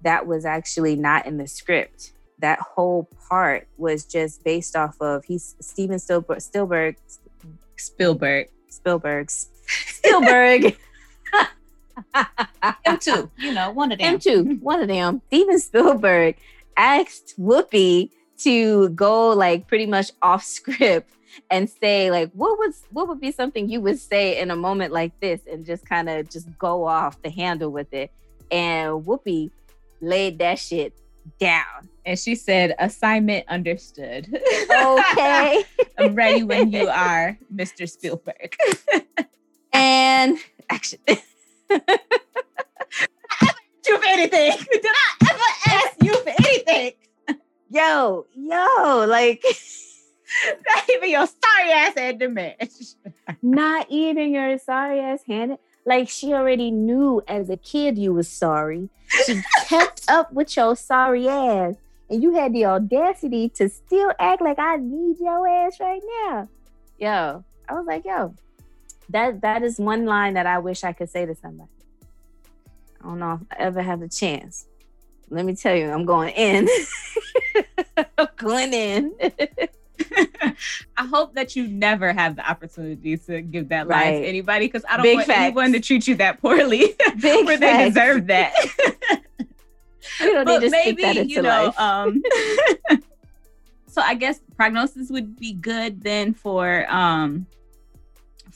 [0.02, 2.12] that was actually not in the script.
[2.38, 6.96] That whole part was just based off of he's Steven Spielberg, Spielberg,
[7.76, 10.76] Spielberg, Spielberg's Spielberg.
[12.84, 14.14] him too, you know, one of them.
[14.14, 15.20] Him too, one of them.
[15.26, 16.36] Steven Spielberg
[16.76, 18.10] asked Whoopi
[18.42, 21.12] to go like pretty much off script
[21.50, 24.92] and say like what was what would be something you would say in a moment
[24.92, 28.10] like this and just kind of just go off the handle with it.
[28.50, 29.50] And Whoopi
[30.00, 30.92] laid that shit
[31.38, 31.88] down.
[32.04, 34.26] And she said, assignment understood.
[34.34, 35.64] Okay.
[35.98, 37.88] I'm ready when you are, Mr.
[37.88, 38.56] Spielberg.
[39.72, 40.38] and
[40.68, 40.98] action.
[41.06, 41.20] Did
[41.70, 41.98] I
[43.42, 44.52] ask you for anything?
[44.72, 46.92] Did I ever ask you for anything?
[47.72, 49.44] Yo, yo, like
[50.66, 52.68] not even your sorry ass hand dimension.
[53.42, 55.56] not even your sorry ass hand.
[55.86, 58.88] Like she already knew as a kid you was sorry.
[59.24, 61.76] She kept up with your sorry ass.
[62.08, 66.48] And you had the audacity to still act like I need your ass right now.
[66.98, 68.34] Yo, I was like, yo,
[69.10, 71.70] that that is one line that I wish I could say to somebody.
[73.00, 74.66] I don't know if I ever have a chance.
[75.30, 76.68] Let me tell you, I'm going in.
[78.72, 79.14] In.
[80.96, 84.12] I hope that you never have the opportunity to give that right.
[84.12, 85.40] line to anybody because I don't Big want facts.
[85.40, 87.94] anyone to treat you that poorly Big where facts.
[87.94, 88.54] they deserve that.
[90.18, 91.78] don't but need to maybe, that into you know, life.
[91.78, 92.22] Um,
[93.86, 97.46] so I guess prognosis would be good then for um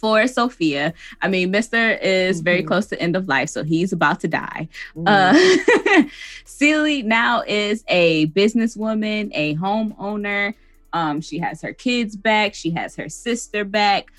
[0.05, 0.93] for Sofia.
[1.23, 1.99] I mean, Mr.
[2.03, 2.45] is mm-hmm.
[2.45, 4.69] very close to end of life, so he's about to die.
[4.95, 6.05] Mm-hmm.
[6.05, 6.11] Uh,
[6.45, 10.53] Celie now is a businesswoman, a homeowner.
[10.93, 14.13] Um, she has her kids back, she has her sister back.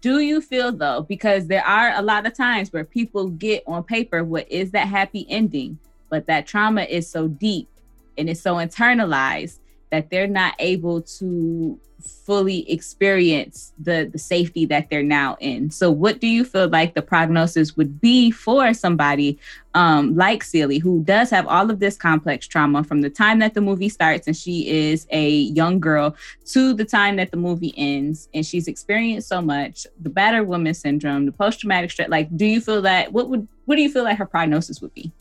[0.00, 3.84] Do you feel though, because there are a lot of times where people get on
[3.84, 7.68] paper what is that happy ending, but that trauma is so deep
[8.16, 9.58] and it's so internalized
[9.90, 15.70] that they're not able to fully experience the the safety that they're now in.
[15.70, 19.38] So what do you feel like the prognosis would be for somebody
[19.74, 23.54] um, like Celie who does have all of this complex trauma from the time that
[23.54, 26.16] the movie starts and she is a young girl
[26.46, 30.74] to the time that the movie ends and she's experienced so much, the battered woman
[30.74, 33.92] syndrome, the post traumatic stress like do you feel that what would what do you
[33.92, 35.12] feel like her prognosis would be?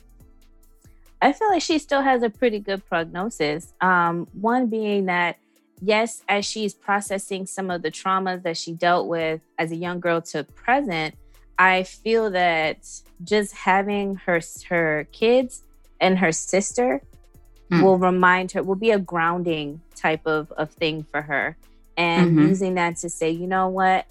[1.22, 3.74] I feel like she still has a pretty good prognosis.
[3.82, 5.38] Um, one being that
[5.82, 9.99] yes, as she's processing some of the traumas that she dealt with as a young
[9.99, 11.15] girl to present,
[11.57, 12.88] I feel that
[13.24, 15.63] just having her her kids
[15.99, 17.01] and her sister
[17.72, 17.84] mm.
[17.84, 21.57] will remind her will be a grounding type of, of thing for her
[21.95, 22.47] and mm-hmm.
[22.47, 24.05] using that to say you know what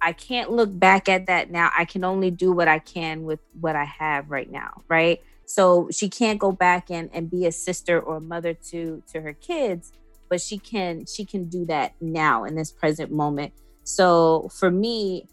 [0.00, 3.40] i can't look back at that now i can only do what i can with
[3.60, 7.52] what i have right now right so she can't go back and, and be a
[7.52, 9.92] sister or a mother to to her kids
[10.28, 13.52] but she can she can do that now in this present moment
[13.84, 15.26] so for me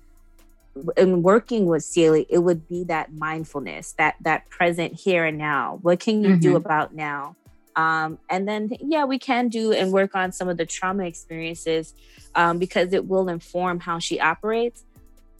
[0.96, 5.80] in working with Celie, it would be that mindfulness, that that present here and now.
[5.82, 6.40] What can you mm-hmm.
[6.40, 7.36] do about now?
[7.76, 11.94] Um, and then, yeah, we can do and work on some of the trauma experiences
[12.34, 14.84] um, because it will inform how she operates.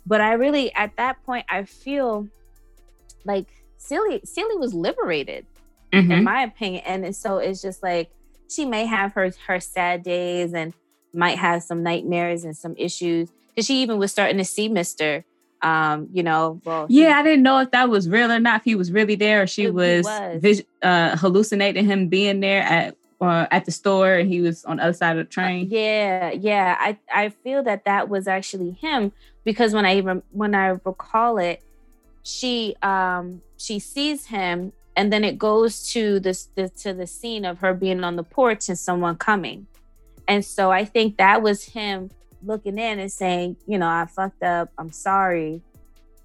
[0.06, 2.28] But I really, at that point, I feel
[3.26, 3.48] like
[3.78, 5.46] Celie, Celie was liberated,
[5.94, 6.12] mm-hmm.
[6.12, 6.84] in my opinion.
[6.86, 8.12] And so it's just like
[8.50, 10.74] she may have her her sad days and
[11.14, 15.24] might have some nightmares and some issues because she even was starting to see Mister
[15.62, 18.62] um you know well yeah he, i didn't know if that was real or not
[18.62, 20.42] if he was really there or she was, was.
[20.42, 24.78] Vis- uh hallucinating him being there at uh, at the store and he was on
[24.78, 28.28] the other side of the uh, train yeah yeah i i feel that that was
[28.28, 29.12] actually him
[29.44, 31.64] because when i even when i recall it
[32.28, 37.46] she um she sees him and then it goes to this the, to the scene
[37.46, 39.66] of her being on the porch and someone coming
[40.28, 42.10] and so i think that was him
[42.44, 45.62] looking in and saying, you know, I fucked up, I'm sorry.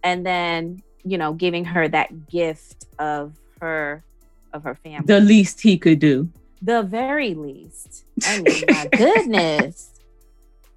[0.03, 4.05] And then, you know, giving her that gift of her
[4.53, 5.07] of her family.
[5.07, 6.29] The least he could do.
[6.61, 8.05] The very least.
[8.27, 9.91] I mean, my goodness.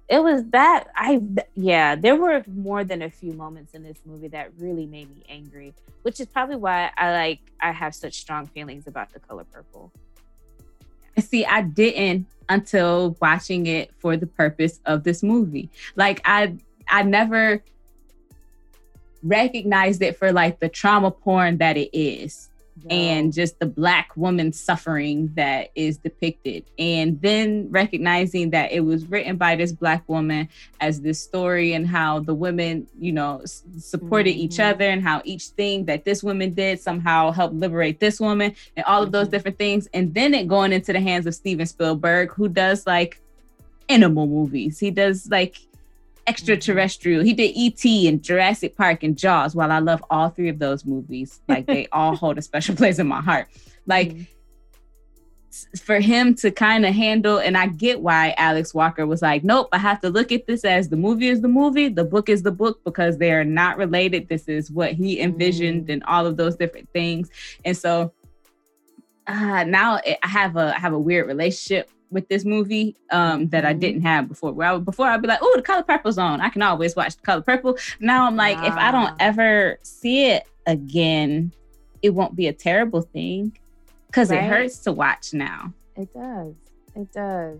[0.08, 1.20] It was that I
[1.54, 5.24] yeah, there were more than a few moments in this movie that really made me
[5.28, 9.44] angry, which is probably why I like I have such strong feelings about the color
[9.44, 9.90] purple.
[11.18, 15.70] See, I didn't until watching it for the purpose of this movie.
[15.96, 16.56] Like I
[16.88, 17.64] I never
[19.24, 22.48] recognized it for like the trauma porn that it is
[22.90, 29.06] and just the black woman suffering that is depicted and then recognizing that it was
[29.06, 30.48] written by this black woman
[30.80, 34.40] as this story and how the women you know s- supported mm-hmm.
[34.40, 38.54] each other and how each thing that this woman did somehow helped liberate this woman
[38.76, 39.32] and all of those mm-hmm.
[39.32, 43.20] different things and then it going into the hands of steven spielberg who does like
[43.88, 45.58] animal movies he does like
[46.26, 47.22] extraterrestrial.
[47.22, 48.08] He did E.T.
[48.08, 49.54] and Jurassic Park and Jaws.
[49.54, 52.98] While I love all three of those movies, like they all hold a special place
[52.98, 53.48] in my heart.
[53.86, 55.76] Like mm-hmm.
[55.78, 59.68] for him to kind of handle, and I get why Alice Walker was like, nope,
[59.72, 62.42] I have to look at this as the movie is the movie, the book is
[62.42, 64.28] the book because they are not related.
[64.28, 65.92] This is what he envisioned mm-hmm.
[65.92, 67.30] and all of those different things.
[67.64, 68.12] And so
[69.26, 73.64] uh, now I have a I have a weird relationship with this movie um, that
[73.64, 74.52] I didn't have before.
[74.52, 76.40] Where I would, before I'd be like, "Oh, the color purple's on.
[76.40, 78.66] I can always watch the color purple." Now I'm like, wow.
[78.66, 81.52] if I don't ever see it again,
[82.02, 83.56] it won't be a terrible thing
[84.06, 84.44] because right.
[84.44, 85.72] it hurts to watch now.
[85.96, 86.54] It does.
[86.94, 87.58] It does.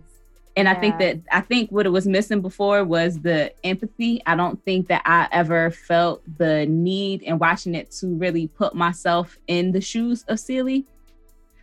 [0.55, 0.71] And yeah.
[0.71, 4.21] I think that I think what it was missing before was the empathy.
[4.25, 8.73] I don't think that I ever felt the need in watching it to really put
[8.73, 10.85] myself in the shoes of Celie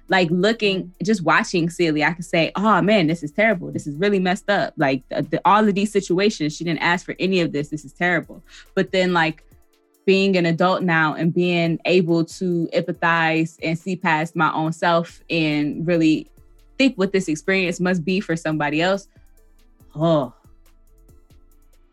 [0.09, 3.73] like looking just watching Celie, I could say, oh man, this is terrible.
[3.73, 4.75] This is really messed up.
[4.77, 7.69] Like the, the, all of these situations, she didn't ask for any of this.
[7.69, 8.43] This is terrible.
[8.75, 9.45] But then like
[10.05, 15.23] being an adult now and being able to empathize and see past my own self
[15.31, 16.31] and really
[16.79, 19.09] think what this experience must be for somebody else.
[19.95, 20.35] Oh.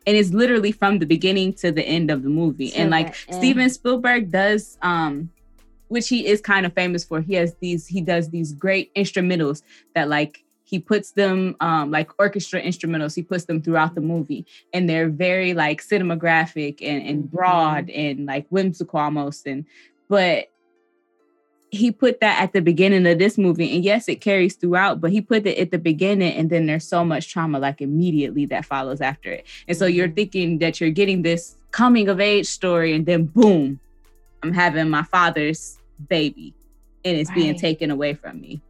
[0.06, 2.74] And it's literally from the beginning to the end of the movie.
[2.74, 5.30] and like Steven Spielberg does um
[5.92, 7.22] which he is kind of famous for.
[7.22, 9.62] He has these, he does these great instrumentals
[9.94, 14.46] that like he puts them um, like orchestra instrumentals he puts them throughout the movie
[14.74, 17.36] and they're very like cinematographic and, and mm-hmm.
[17.36, 19.66] broad and like whimsical almost and
[20.08, 20.48] but
[21.72, 25.12] he put that at the beginning of this movie and yes it carries throughout but
[25.12, 28.66] he put it at the beginning and then there's so much trauma like immediately that
[28.66, 30.16] follows after it and so you're mm-hmm.
[30.16, 33.78] thinking that you're getting this coming of age story and then boom
[34.42, 36.54] i'm having my father's baby
[37.04, 37.36] and it's right.
[37.36, 38.62] being taken away from me.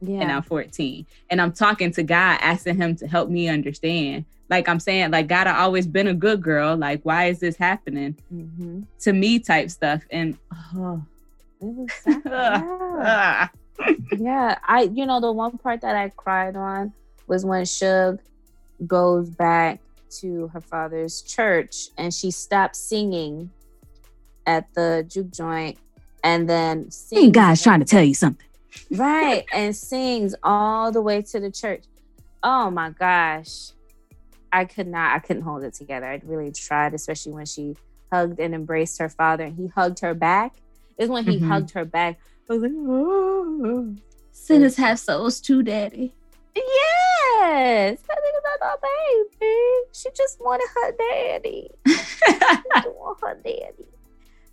[0.00, 0.20] Yeah.
[0.20, 1.06] And I'm 14.
[1.30, 4.24] And I'm talking to God, asking him to help me understand.
[4.48, 6.76] Like I'm saying, like God, I always been a good girl.
[6.76, 8.82] Like, why is this happening mm-hmm.
[9.00, 9.38] to me?
[9.38, 10.02] Type stuff.
[10.10, 10.38] And
[10.76, 11.02] oh.
[11.60, 12.22] it was sad.
[12.24, 13.48] yeah.
[14.16, 14.58] yeah.
[14.64, 16.92] I, you know, the one part that I cried on
[17.26, 18.20] was when Shug
[18.86, 19.80] goes back
[20.20, 23.50] to her father's church and she stops singing
[24.46, 25.78] at the juke joint
[26.26, 27.32] and then sings.
[27.32, 28.44] God's trying to tell you something.
[28.90, 29.46] Right.
[29.54, 31.84] and sings all the way to the church.
[32.42, 33.70] Oh my gosh.
[34.52, 36.06] I could not, I couldn't hold it together.
[36.06, 37.76] I really tried, especially when she
[38.12, 40.56] hugged and embraced her father and he hugged her back.
[40.98, 41.48] Is when he mm-hmm.
[41.48, 42.18] hugged her back.
[42.50, 43.94] I was like, oh.
[44.32, 46.12] Sinners have souls too, daddy.
[46.56, 47.98] Yes.
[48.10, 49.54] I think about that baby.
[49.92, 51.70] She just wanted her daddy.
[51.86, 53.86] she want her daddy.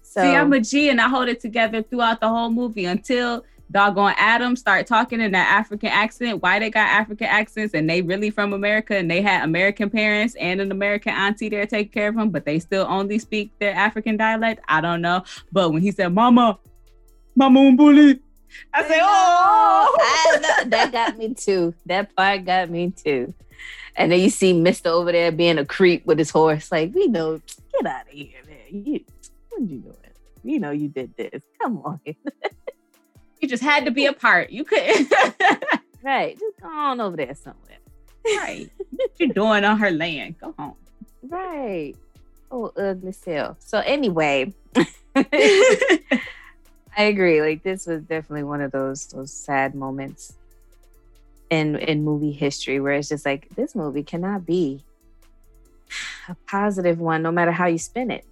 [0.04, 3.44] So, See, I'm a G and I hold it together throughout the whole movie until
[3.72, 6.42] doggone Adam start talking in that African accent.
[6.42, 10.36] Why they got African accents and they really from America and they had American parents
[10.36, 13.74] and an American auntie there taking care of them, but they still only speak their
[13.74, 14.64] African dialect.
[14.68, 15.24] I don't know.
[15.52, 16.60] But when he said, Mama,
[17.36, 18.20] Mama Umbuli,
[18.74, 21.74] I say, oh, I that got me too.
[21.88, 23.34] That part got me too.
[23.96, 26.72] And then you see Mister over there being a creep with his horse.
[26.72, 27.42] Like we know,
[27.72, 28.86] get out of here, man.
[28.86, 29.00] You,
[29.58, 29.96] what you doing?
[30.44, 31.42] You know you did this.
[31.62, 32.00] Come on.
[32.06, 34.50] you just had to be a part.
[34.50, 35.12] You couldn't.
[36.04, 36.38] right.
[36.38, 37.78] Just go on over there somewhere.
[38.26, 38.70] Right.
[38.90, 40.40] what you doing on her land?
[40.40, 40.76] Go home.
[41.24, 41.96] Right.
[42.52, 43.58] Oh, ugly self.
[43.60, 44.54] So anyway,
[45.16, 46.20] I
[46.98, 47.42] agree.
[47.42, 50.36] Like this was definitely one of those those sad moments
[51.50, 54.84] in in movie history where it's just like this movie cannot be
[56.28, 58.26] a positive one no matter how you spin it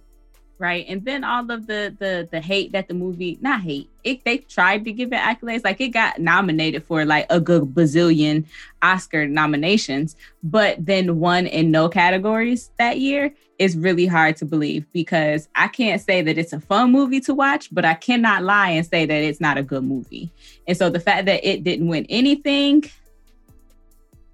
[0.62, 0.86] right?
[0.88, 4.38] And then all of the the the hate that the movie not hate it they
[4.38, 5.64] tried to give it accolades.
[5.64, 8.46] Like it got nominated for like a good bazillion
[8.80, 10.16] oscar nominations.
[10.42, 15.68] But then won in no categories that year is really hard to believe because i
[15.68, 19.06] can't say that it's a fun movie to watch but i cannot lie and say
[19.06, 20.32] that it's not a good movie.
[20.66, 22.84] And so the fact that it didn't win anything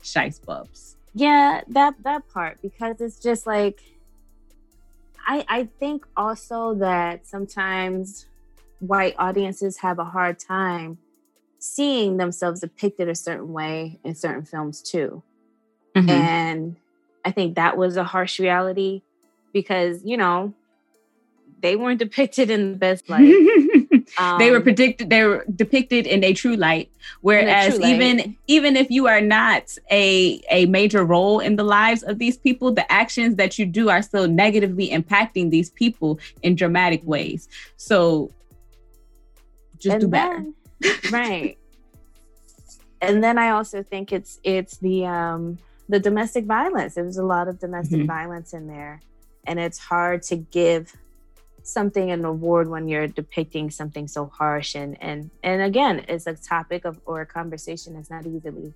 [0.03, 0.97] shice bubs.
[1.14, 3.83] Yeah, that that part because it's just like
[5.29, 8.26] I I think also that sometimes
[8.81, 10.99] white audiences have a hard time
[11.59, 15.22] seeing themselves depicted a certain way in certain films too.
[15.95, 16.11] Mm-hmm.
[16.11, 16.76] And
[17.24, 19.03] I think that was a harsh reality
[19.53, 20.55] because, you know,
[21.61, 23.22] they weren't depicted in the best light.
[24.17, 25.11] Um, they were predicted.
[25.11, 26.91] They were depicted in a true light.
[27.21, 28.39] Whereas true even light.
[28.47, 32.73] even if you are not a a major role in the lives of these people,
[32.73, 37.49] the actions that you do are still negatively impacting these people in dramatic ways.
[37.77, 38.31] So
[39.79, 40.45] just and do better.
[41.11, 41.59] right.
[43.01, 46.95] And then I also think it's it's the um the domestic violence.
[46.95, 48.07] There was a lot of domestic mm-hmm.
[48.07, 49.01] violence in there.
[49.47, 50.95] And it's hard to give
[51.63, 54.75] something an award when you're depicting something so harsh.
[54.75, 58.75] And and and again it's a topic of or a conversation that's not easily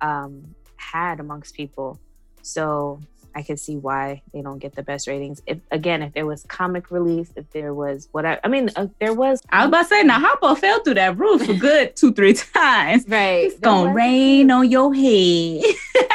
[0.00, 2.00] um, had amongst people.
[2.42, 3.00] So
[3.32, 5.40] i can see why they don't get the best ratings.
[5.46, 9.14] If again if there was comic relief if there was whatever i mean uh, there
[9.14, 12.12] was i was about to say now Harpo fell through that roof for good two
[12.12, 13.04] three times.
[13.06, 13.44] Right.
[13.44, 15.62] It's gonna rain on your head.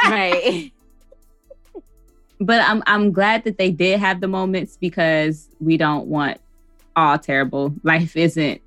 [0.10, 0.74] Right
[2.40, 6.40] but I'm I'm glad that they did have the moments because we don't want
[6.96, 7.74] all terrible.
[7.84, 8.62] Life isn't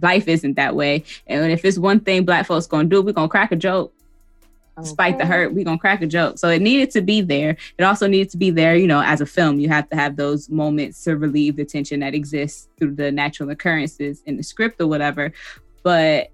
[0.00, 1.04] life isn't that way.
[1.26, 3.92] And if it's one thing black folks gonna do, we're gonna crack a joke.
[4.78, 4.84] Okay.
[4.84, 6.38] Despite the hurt, we're gonna crack a joke.
[6.38, 7.56] So it needed to be there.
[7.78, 9.60] It also needed to be there, you know, as a film.
[9.60, 13.50] You have to have those moments to relieve the tension that exists through the natural
[13.50, 15.32] occurrences in the script or whatever.
[15.82, 16.30] But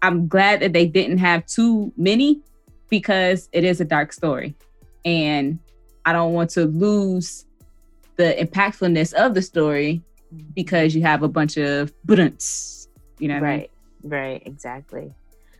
[0.00, 2.40] I'm glad that they didn't have too many
[2.88, 4.54] because it is a dark story.
[5.04, 5.58] And
[6.06, 7.44] I don't want to lose
[8.14, 10.02] the impactfulness of the story
[10.54, 12.88] because you have a bunch of bunts,
[13.18, 13.40] you know.
[13.40, 13.70] Right,
[14.04, 14.12] I mean?
[14.12, 15.12] right, exactly.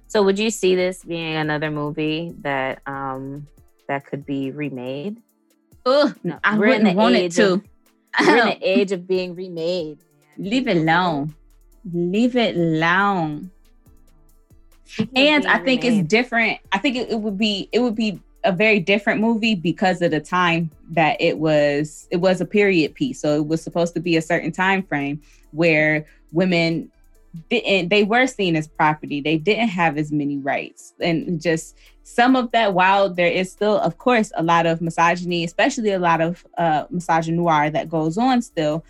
[0.07, 3.49] So, would you see this being another movie that um
[3.88, 5.20] that could be remade?
[5.84, 7.55] Oh, no, I we're wouldn't want it to.
[7.55, 7.62] Of,
[8.20, 9.99] we're in the age of being remade.
[10.38, 11.34] Leave it alone.
[11.92, 13.51] Leave it alone.
[15.16, 16.01] And I think remade.
[16.01, 16.61] it's different.
[16.70, 20.11] I think it, it would be it would be a very different movie because of
[20.11, 23.20] the time that it was it was a period piece.
[23.20, 25.20] So it was supposed to be a certain time frame
[25.51, 26.90] where women
[27.51, 29.20] didn't they were seen as property.
[29.20, 30.94] They didn't have as many rights.
[31.01, 35.42] And just some of that while there is still of course a lot of misogyny
[35.42, 38.84] especially a lot of uh misogynoir that goes on still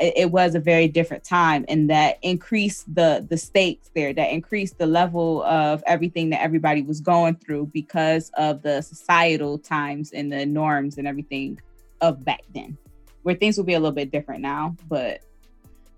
[0.00, 4.78] it, was a very different time and that increased the the stakes there that increased
[4.78, 10.32] the level of everything that everybody was going through because of the societal times and
[10.32, 11.60] the norms and everything
[12.00, 12.76] of back then
[13.22, 15.20] where things will be a little bit different now but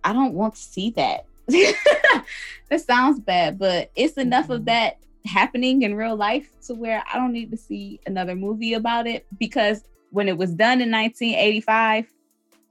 [0.05, 4.67] i don't want to see that that sounds bad but it's enough of mm-hmm.
[4.67, 9.07] that happening in real life to where i don't need to see another movie about
[9.07, 12.07] it because when it was done in 1985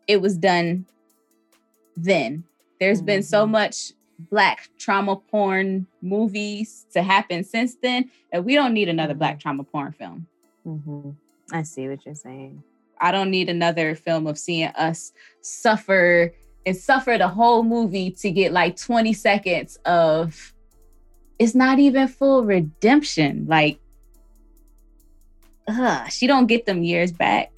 [0.08, 0.86] it was done
[1.96, 2.44] then.
[2.80, 3.06] There's mm-hmm.
[3.06, 3.52] been so mm-hmm.
[3.54, 3.94] much
[4.30, 9.20] black trauma porn movies to happen since then that we don't need another mm-hmm.
[9.20, 10.28] black trauma porn film.
[10.66, 11.12] Mm-hmm.
[11.52, 12.64] I see what you're saying.
[13.00, 15.12] I don't need another film of seeing us
[15.42, 16.34] suffer
[16.66, 20.54] and suffer the whole movie to get like 20 seconds of
[21.40, 23.48] it's not even full redemption.
[23.50, 23.80] Like,
[25.68, 27.52] ugh, she don't get them years back.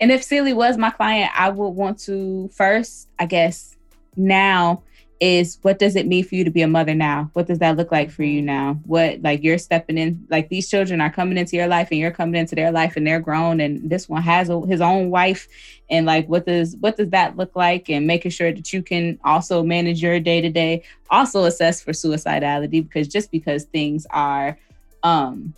[0.00, 3.76] And if Celie was my client, I would want to first, I guess,
[4.16, 4.82] now
[5.20, 7.30] is what does it mean for you to be a mother now?
[7.32, 8.78] What does that look like for you now?
[8.84, 12.10] What like you're stepping in like these children are coming into your life and you're
[12.10, 15.48] coming into their life and they're grown and this one has a, his own wife
[15.88, 19.18] and like what does what does that look like and making sure that you can
[19.24, 24.58] also manage your day to day also assess for suicidality because just because things are
[25.04, 25.54] um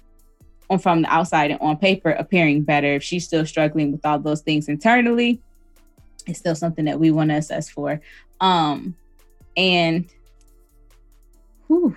[0.68, 4.18] on from the outside and on paper appearing better if she's still struggling with all
[4.18, 5.40] those things internally
[6.26, 8.00] it's still something that we want to assess for
[8.40, 8.94] um
[9.56, 10.10] and
[11.66, 11.96] whew,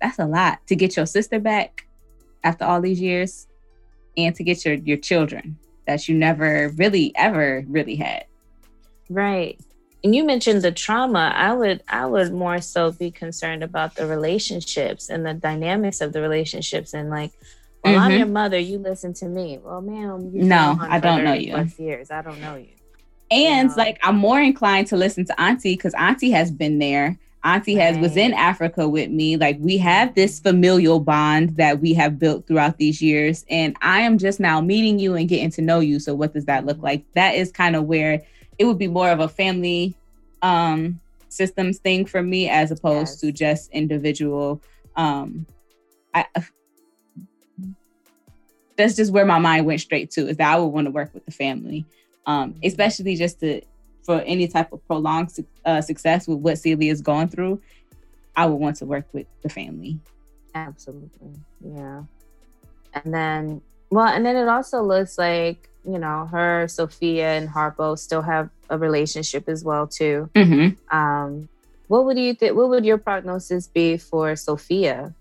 [0.00, 1.86] that's a lot to get your sister back
[2.44, 3.46] after all these years
[4.16, 8.24] and to get your your children that you never really ever really had.
[9.08, 9.58] Right.
[10.02, 11.32] And you mentioned the trauma.
[11.34, 16.12] I would I would more so be concerned about the relationships and the dynamics of
[16.12, 17.32] the relationships and like
[17.84, 18.02] well, mm-hmm.
[18.02, 18.58] I'm your mother.
[18.58, 19.58] You listen to me.
[19.58, 21.54] Well, ma'am, no, I don't know you.
[21.54, 22.68] Plus years, I don't know you.
[23.30, 27.18] And like I'm more inclined to listen to Auntie because Auntie has been there.
[27.42, 27.84] Auntie right.
[27.84, 29.36] has was in Africa with me.
[29.36, 33.46] Like we have this familial bond that we have built throughout these years.
[33.48, 36.00] And I am just now meeting you and getting to know you.
[36.00, 37.04] So what does that look like?
[37.14, 38.20] That is kind of where
[38.58, 39.94] it would be more of a family
[40.42, 43.20] um systems thing for me as opposed yes.
[43.20, 44.60] to just individual
[44.96, 45.46] um
[46.14, 46.26] I
[48.80, 51.14] that's just where my mind went straight to is that I would want to work
[51.14, 51.86] with the family
[52.26, 53.62] um, especially just to
[54.04, 55.30] for any type of prolonged
[55.64, 57.60] uh, success with what Celie is going through.
[58.36, 59.98] I would want to work with the family.
[60.54, 62.02] Absolutely, yeah.
[62.94, 63.60] And then,
[63.90, 68.50] well, and then it also looks like you know her, Sofia, and Harpo still have
[68.68, 70.30] a relationship as well too.
[70.34, 70.96] Mm-hmm.
[70.96, 71.48] Um,
[71.88, 72.56] what would you think?
[72.56, 75.14] What would your prognosis be for Sofia?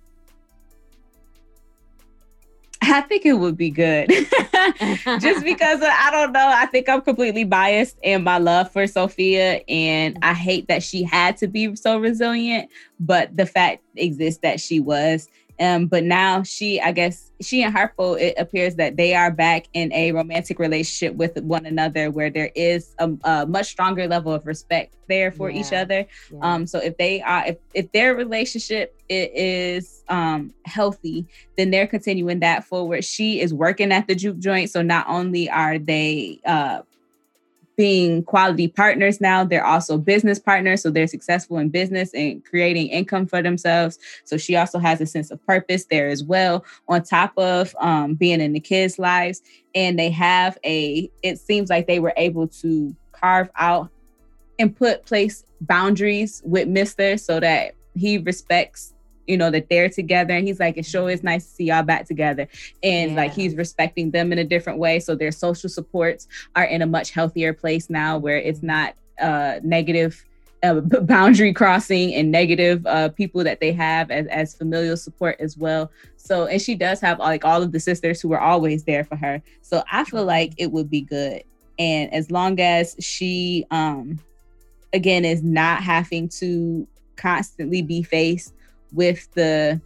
[2.92, 4.10] I think it would be good.
[5.20, 6.52] Just because of, I don't know.
[6.54, 9.62] I think I'm completely biased in my love for Sofia.
[9.68, 12.70] And I hate that she had to be so resilient,
[13.00, 15.30] but the fact exists that she was.
[15.60, 19.68] Um, but now she, I guess, she and Harpo, it appears that they are back
[19.74, 24.34] in a romantic relationship with one another, where there is a, a much stronger level
[24.34, 25.60] of respect there for yeah.
[25.60, 26.06] each other.
[26.32, 26.40] Yeah.
[26.42, 31.26] Um, so if they are, if, if their relationship is um, healthy,
[31.58, 33.04] then they're continuing that forward.
[33.04, 36.82] She is working at the juke joint, so not only are they uh,
[37.80, 39.46] being quality partners now.
[39.46, 40.82] They're also business partners.
[40.82, 43.98] So they're successful in business and creating income for themselves.
[44.26, 48.16] So she also has a sense of purpose there as well, on top of um,
[48.16, 49.42] being in the kids' lives.
[49.76, 53.90] And they have a, it seems like they were able to carve out
[54.60, 58.94] and put place boundaries with Mister so that he respects
[59.30, 60.34] you know, that they're together.
[60.34, 62.48] And he's like, it sure is nice to see y'all back together.
[62.82, 63.18] And yeah.
[63.18, 65.00] like he's respecting them in a different way.
[65.00, 69.60] So their social supports are in a much healthier place now where it's not uh
[69.64, 70.26] negative
[70.64, 75.58] uh, boundary crossing and negative uh, people that they have as, as familial support as
[75.58, 75.92] well.
[76.18, 79.16] So, and she does have like all of the sisters who are always there for
[79.16, 79.42] her.
[79.62, 81.44] So I feel like it would be good.
[81.78, 84.20] And as long as she, um,
[84.92, 88.54] again, is not having to constantly be faced
[88.92, 89.82] with the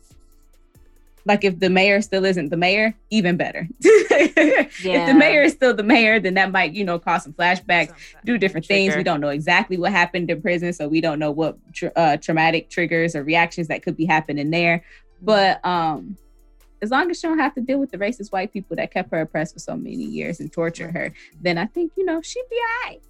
[1.25, 3.67] like if the mayor still isn't the mayor, even better.
[3.79, 4.67] yeah.
[4.83, 7.89] If the mayor is still the mayor, then that might, you know, cause some flashbacks,
[7.89, 8.91] some do different trigger.
[8.91, 8.95] things.
[8.97, 12.17] We don't know exactly what happened in prison, so we don't know what tra- uh,
[12.17, 14.79] traumatic triggers or reactions that could be happening there.
[14.79, 15.25] Mm-hmm.
[15.25, 16.17] But um
[16.81, 19.09] as long as she don't have to deal with the racist white people that kept
[19.11, 22.43] her oppressed for so many years and tortured her, then I think you know she'd
[22.49, 23.01] be alright.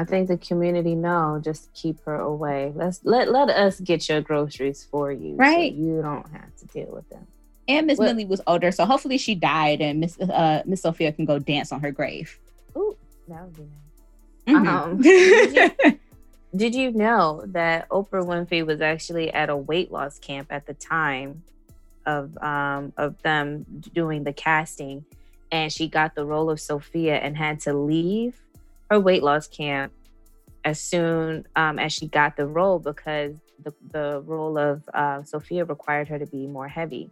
[0.00, 2.72] I think the community know just keep her away.
[2.74, 5.72] Let's let let us get your groceries for you, right?
[5.72, 7.26] So you don't have to deal with them.
[7.68, 11.26] And Miss Millie was older, so hopefully she died, and Miss uh, Miss Sofia can
[11.26, 12.38] go dance on her grave.
[12.78, 12.96] Ooh,
[13.28, 13.68] that would be
[14.46, 14.56] nice.
[14.56, 14.68] Mm-hmm.
[14.68, 15.98] Um, did, you,
[16.56, 20.74] did you know that Oprah Winfrey was actually at a weight loss camp at the
[20.74, 21.42] time
[22.06, 25.04] of um, of them doing the casting,
[25.52, 28.40] and she got the role of Sofia and had to leave
[28.90, 29.92] her weight loss camp
[30.64, 35.64] as soon um, as she got the role because the, the role of uh, Sofia
[35.64, 37.10] required her to be more heavy.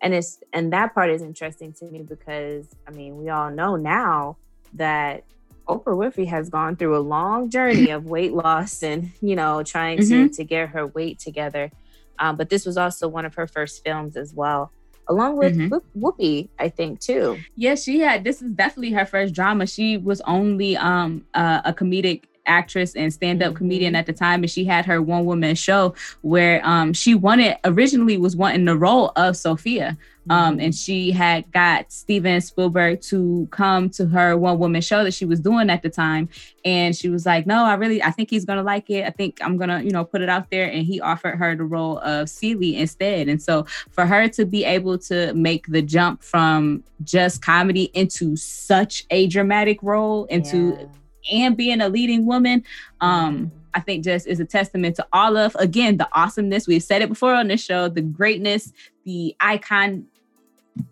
[0.00, 3.76] And it's and that part is interesting to me because I mean we all know
[3.76, 4.36] now
[4.74, 5.24] that
[5.66, 9.98] Oprah Winfrey has gone through a long journey of weight loss and you know trying
[9.98, 10.28] mm-hmm.
[10.28, 11.70] to to get her weight together.
[12.18, 14.70] Um, but this was also one of her first films as well
[15.08, 16.04] along with mm-hmm.
[16.04, 17.38] Whoopi, I think too.
[17.54, 18.24] Yes, she had.
[18.24, 19.66] This is definitely her first drama.
[19.66, 23.58] She was only um uh, a comedic actress and stand-up mm-hmm.
[23.58, 27.56] comedian at the time and she had her one woman show where um, she wanted
[27.64, 29.96] originally was wanting the role of sofia
[30.28, 30.60] um, mm-hmm.
[30.60, 35.24] and she had got steven spielberg to come to her one woman show that she
[35.24, 36.28] was doing at the time
[36.64, 39.38] and she was like no i really i think he's gonna like it i think
[39.42, 42.28] i'm gonna you know put it out there and he offered her the role of
[42.28, 47.42] celie instead and so for her to be able to make the jump from just
[47.42, 50.86] comedy into such a dramatic role into yeah
[51.30, 52.64] and being a leading woman,
[53.00, 53.52] um.
[53.74, 56.66] I think just is a testament to all of again the awesomeness.
[56.66, 58.72] We've said it before on this show, the greatness,
[59.04, 60.06] the icon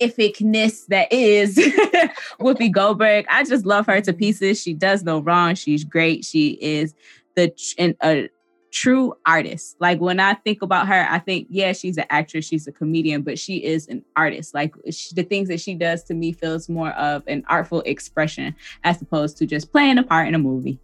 [0.00, 1.56] ificness that is
[2.40, 3.26] Whoopi Goldberg.
[3.30, 4.60] I just love her to pieces.
[4.60, 5.54] She does no wrong.
[5.54, 6.24] She's great.
[6.24, 6.94] She is
[7.36, 8.28] the and a
[8.74, 9.76] true artist.
[9.78, 13.22] Like when I think about her, I think, yeah, she's an actress, she's a comedian,
[13.22, 14.52] but she is an artist.
[14.52, 18.54] Like she, the things that she does to me feels more of an artful expression
[18.82, 20.80] as opposed to just playing a part in a movie.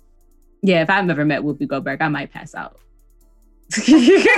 [0.62, 2.78] Yeah, if I've ever met Whoopi Goldberg, I might pass out.
[3.76, 4.28] it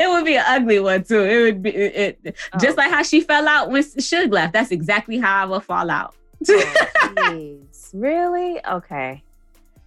[0.00, 1.22] would be an ugly one too.
[1.22, 2.58] It would be it, it oh.
[2.58, 4.52] just like how she fell out when Shug left.
[4.52, 6.14] That's exactly how I will fall out.
[6.46, 7.58] oh,
[7.94, 8.60] Really?
[8.66, 9.22] Okay.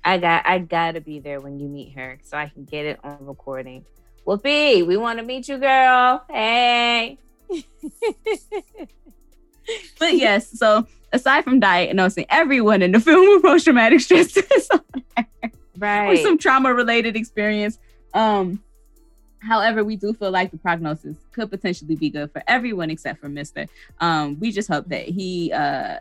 [0.06, 3.00] I got I gotta be there when you meet her so I can get it
[3.04, 3.86] on recording.
[4.26, 6.24] Whoopi, we want to meet you, girl.
[6.30, 7.18] Hey.
[10.00, 14.32] but yes, so aside from diet, diagnosing everyone in the film with post traumatic stress
[14.32, 14.84] disorder,
[15.78, 17.78] right, or some trauma related experience,
[18.14, 18.64] um,
[19.40, 23.28] however, we do feel like the prognosis could potentially be good for everyone except for
[23.28, 23.66] Mister.
[24.00, 25.98] Um, we just hope that he uh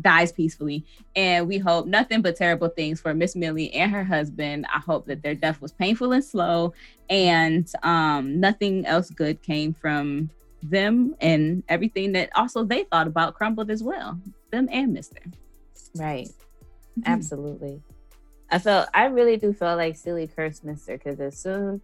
[0.00, 0.84] dies peacefully.
[1.14, 4.66] And we hope nothing but terrible things for Miss Millie and her husband.
[4.72, 6.72] I hope that their death was painful and slow
[7.10, 10.30] and um, nothing else good came from
[10.62, 14.18] them and everything that also they thought about crumbled as well.
[14.50, 15.20] Them and Mister.
[15.94, 16.28] Right.
[16.28, 17.02] Mm-hmm.
[17.04, 17.82] Absolutely.
[18.50, 21.80] I felt I really do feel like Celie cursed Mister because as soon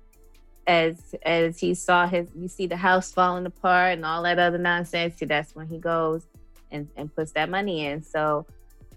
[0.66, 4.58] as as he saw his you see the house falling apart and all that other
[4.58, 6.26] nonsense, that's when he goes
[6.70, 8.02] and, and puts that money in.
[8.02, 8.46] So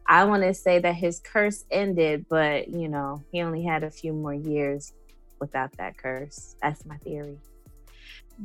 [0.08, 3.92] I want to say that his curse ended, but you know, he only had a
[3.92, 4.94] few more years
[5.40, 6.56] without that curse.
[6.62, 7.38] That's my theory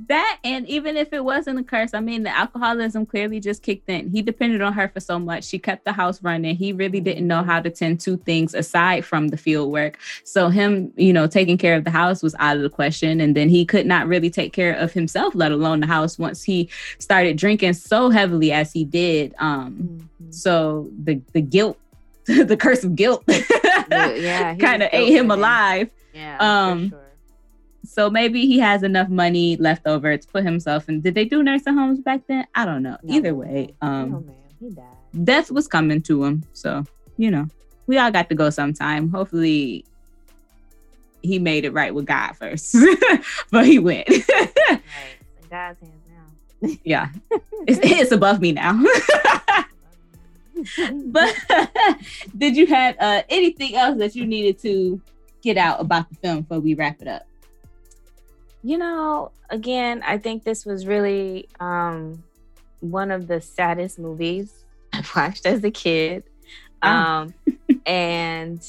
[0.08, 3.88] that and even if it wasn't a curse i mean the alcoholism clearly just kicked
[3.88, 4.10] in.
[4.10, 5.44] He depended on her for so much.
[5.44, 6.56] She kept the house running.
[6.56, 9.98] He really didn't know how to tend to things aside from the field work.
[10.24, 13.36] So him you know taking care of the house was out of the question and
[13.36, 16.68] then he could not really take care of himself let alone the house once he
[16.98, 19.34] started drinking so heavily as he did.
[19.38, 20.30] Um mm-hmm.
[20.30, 21.78] so the the guilt
[22.26, 25.90] the curse of guilt yeah kind of ate him alive.
[26.12, 27.05] Yeah um sure
[27.86, 31.00] so maybe he has enough money left over to put himself in.
[31.00, 32.46] Did they do nursing homes back then?
[32.54, 32.96] I don't know.
[33.02, 34.34] No, Either way, um, man.
[34.60, 34.84] He died.
[35.24, 36.42] death was coming to him.
[36.52, 36.84] So,
[37.16, 37.46] you know,
[37.86, 39.08] we all got to go sometime.
[39.10, 39.84] Hopefully,
[41.22, 42.76] he made it right with God first,
[43.50, 44.08] but he went.
[44.08, 44.82] right.
[45.50, 46.76] God's hands now.
[46.84, 47.08] yeah,
[47.66, 48.82] it's, it's above me now.
[51.06, 51.34] but
[52.36, 55.00] did you have uh, anything else that you needed to
[55.42, 57.26] get out about the film before we wrap it up?
[58.62, 62.22] You know, again, I think this was really um,
[62.80, 66.24] one of the saddest movies I've watched as a kid.
[66.82, 66.88] Oh.
[66.88, 67.34] Um,
[67.86, 68.66] and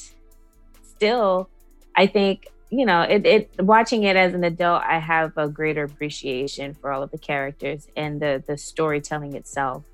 [0.82, 1.48] still,
[1.96, 5.84] I think, you know, it, it watching it as an adult, I have a greater
[5.84, 9.84] appreciation for all of the characters and the the storytelling itself.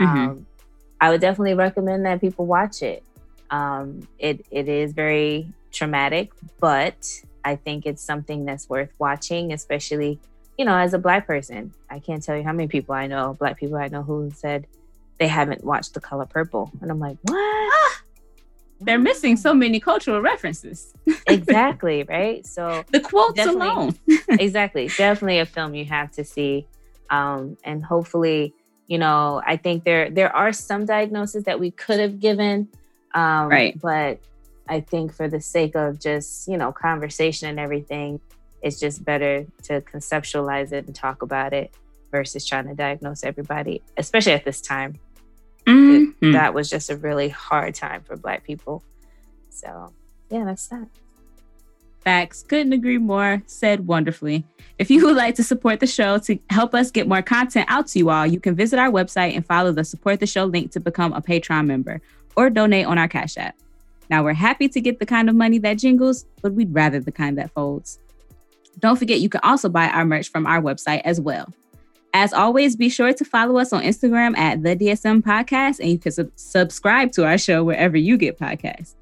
[0.00, 0.18] Mm-hmm.
[0.18, 0.46] Um,
[1.00, 3.02] I would definitely recommend that people watch it.
[3.50, 10.18] Um, it it is very traumatic, but I think it's something that's worth watching, especially,
[10.56, 11.72] you know, as a black person.
[11.90, 14.66] I can't tell you how many people I know, black people I know who said
[15.18, 16.70] they haven't watched The Color Purple.
[16.80, 17.36] And I'm like, what?
[17.36, 18.02] Ah,
[18.80, 20.92] they're missing so many cultural references.
[21.26, 22.44] exactly, right?
[22.46, 23.98] So the quotes alone.
[24.28, 24.88] exactly.
[24.88, 26.66] Definitely a film you have to see.
[27.10, 28.54] Um, and hopefully,
[28.86, 32.68] you know, I think there there are some diagnoses that we could have given.
[33.14, 33.80] Um, right.
[33.80, 34.20] But
[34.68, 38.20] I think for the sake of just, you know, conversation and everything,
[38.62, 41.74] it's just better to conceptualize it and talk about it
[42.10, 44.98] versus trying to diagnose everybody, especially at this time.
[45.66, 46.26] Mm-hmm.
[46.26, 48.82] It, that was just a really hard time for Black people.
[49.50, 49.92] So,
[50.30, 50.88] yeah, that's that.
[52.00, 52.42] Facts.
[52.42, 53.42] Couldn't agree more.
[53.46, 54.44] Said wonderfully.
[54.78, 57.86] If you would like to support the show to help us get more content out
[57.88, 60.70] to you all, you can visit our website and follow the support the show link
[60.72, 62.02] to become a Patreon member
[62.36, 63.56] or donate on our Cash App.
[64.10, 67.12] Now, we're happy to get the kind of money that jingles, but we'd rather the
[67.12, 67.98] kind that folds.
[68.78, 71.52] Don't forget, you can also buy our merch from our website as well.
[72.12, 75.98] As always, be sure to follow us on Instagram at the DSM Podcast, and you
[75.98, 78.94] can sub- subscribe to our show wherever you get podcasts.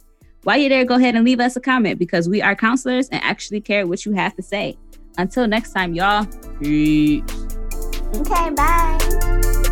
[0.45, 3.23] While you're there, go ahead and leave us a comment because we are counselors and
[3.23, 4.77] actually care what you have to say.
[5.19, 6.27] Until next time, y'all.
[6.59, 7.23] Peace.
[8.15, 9.69] Okay, bye.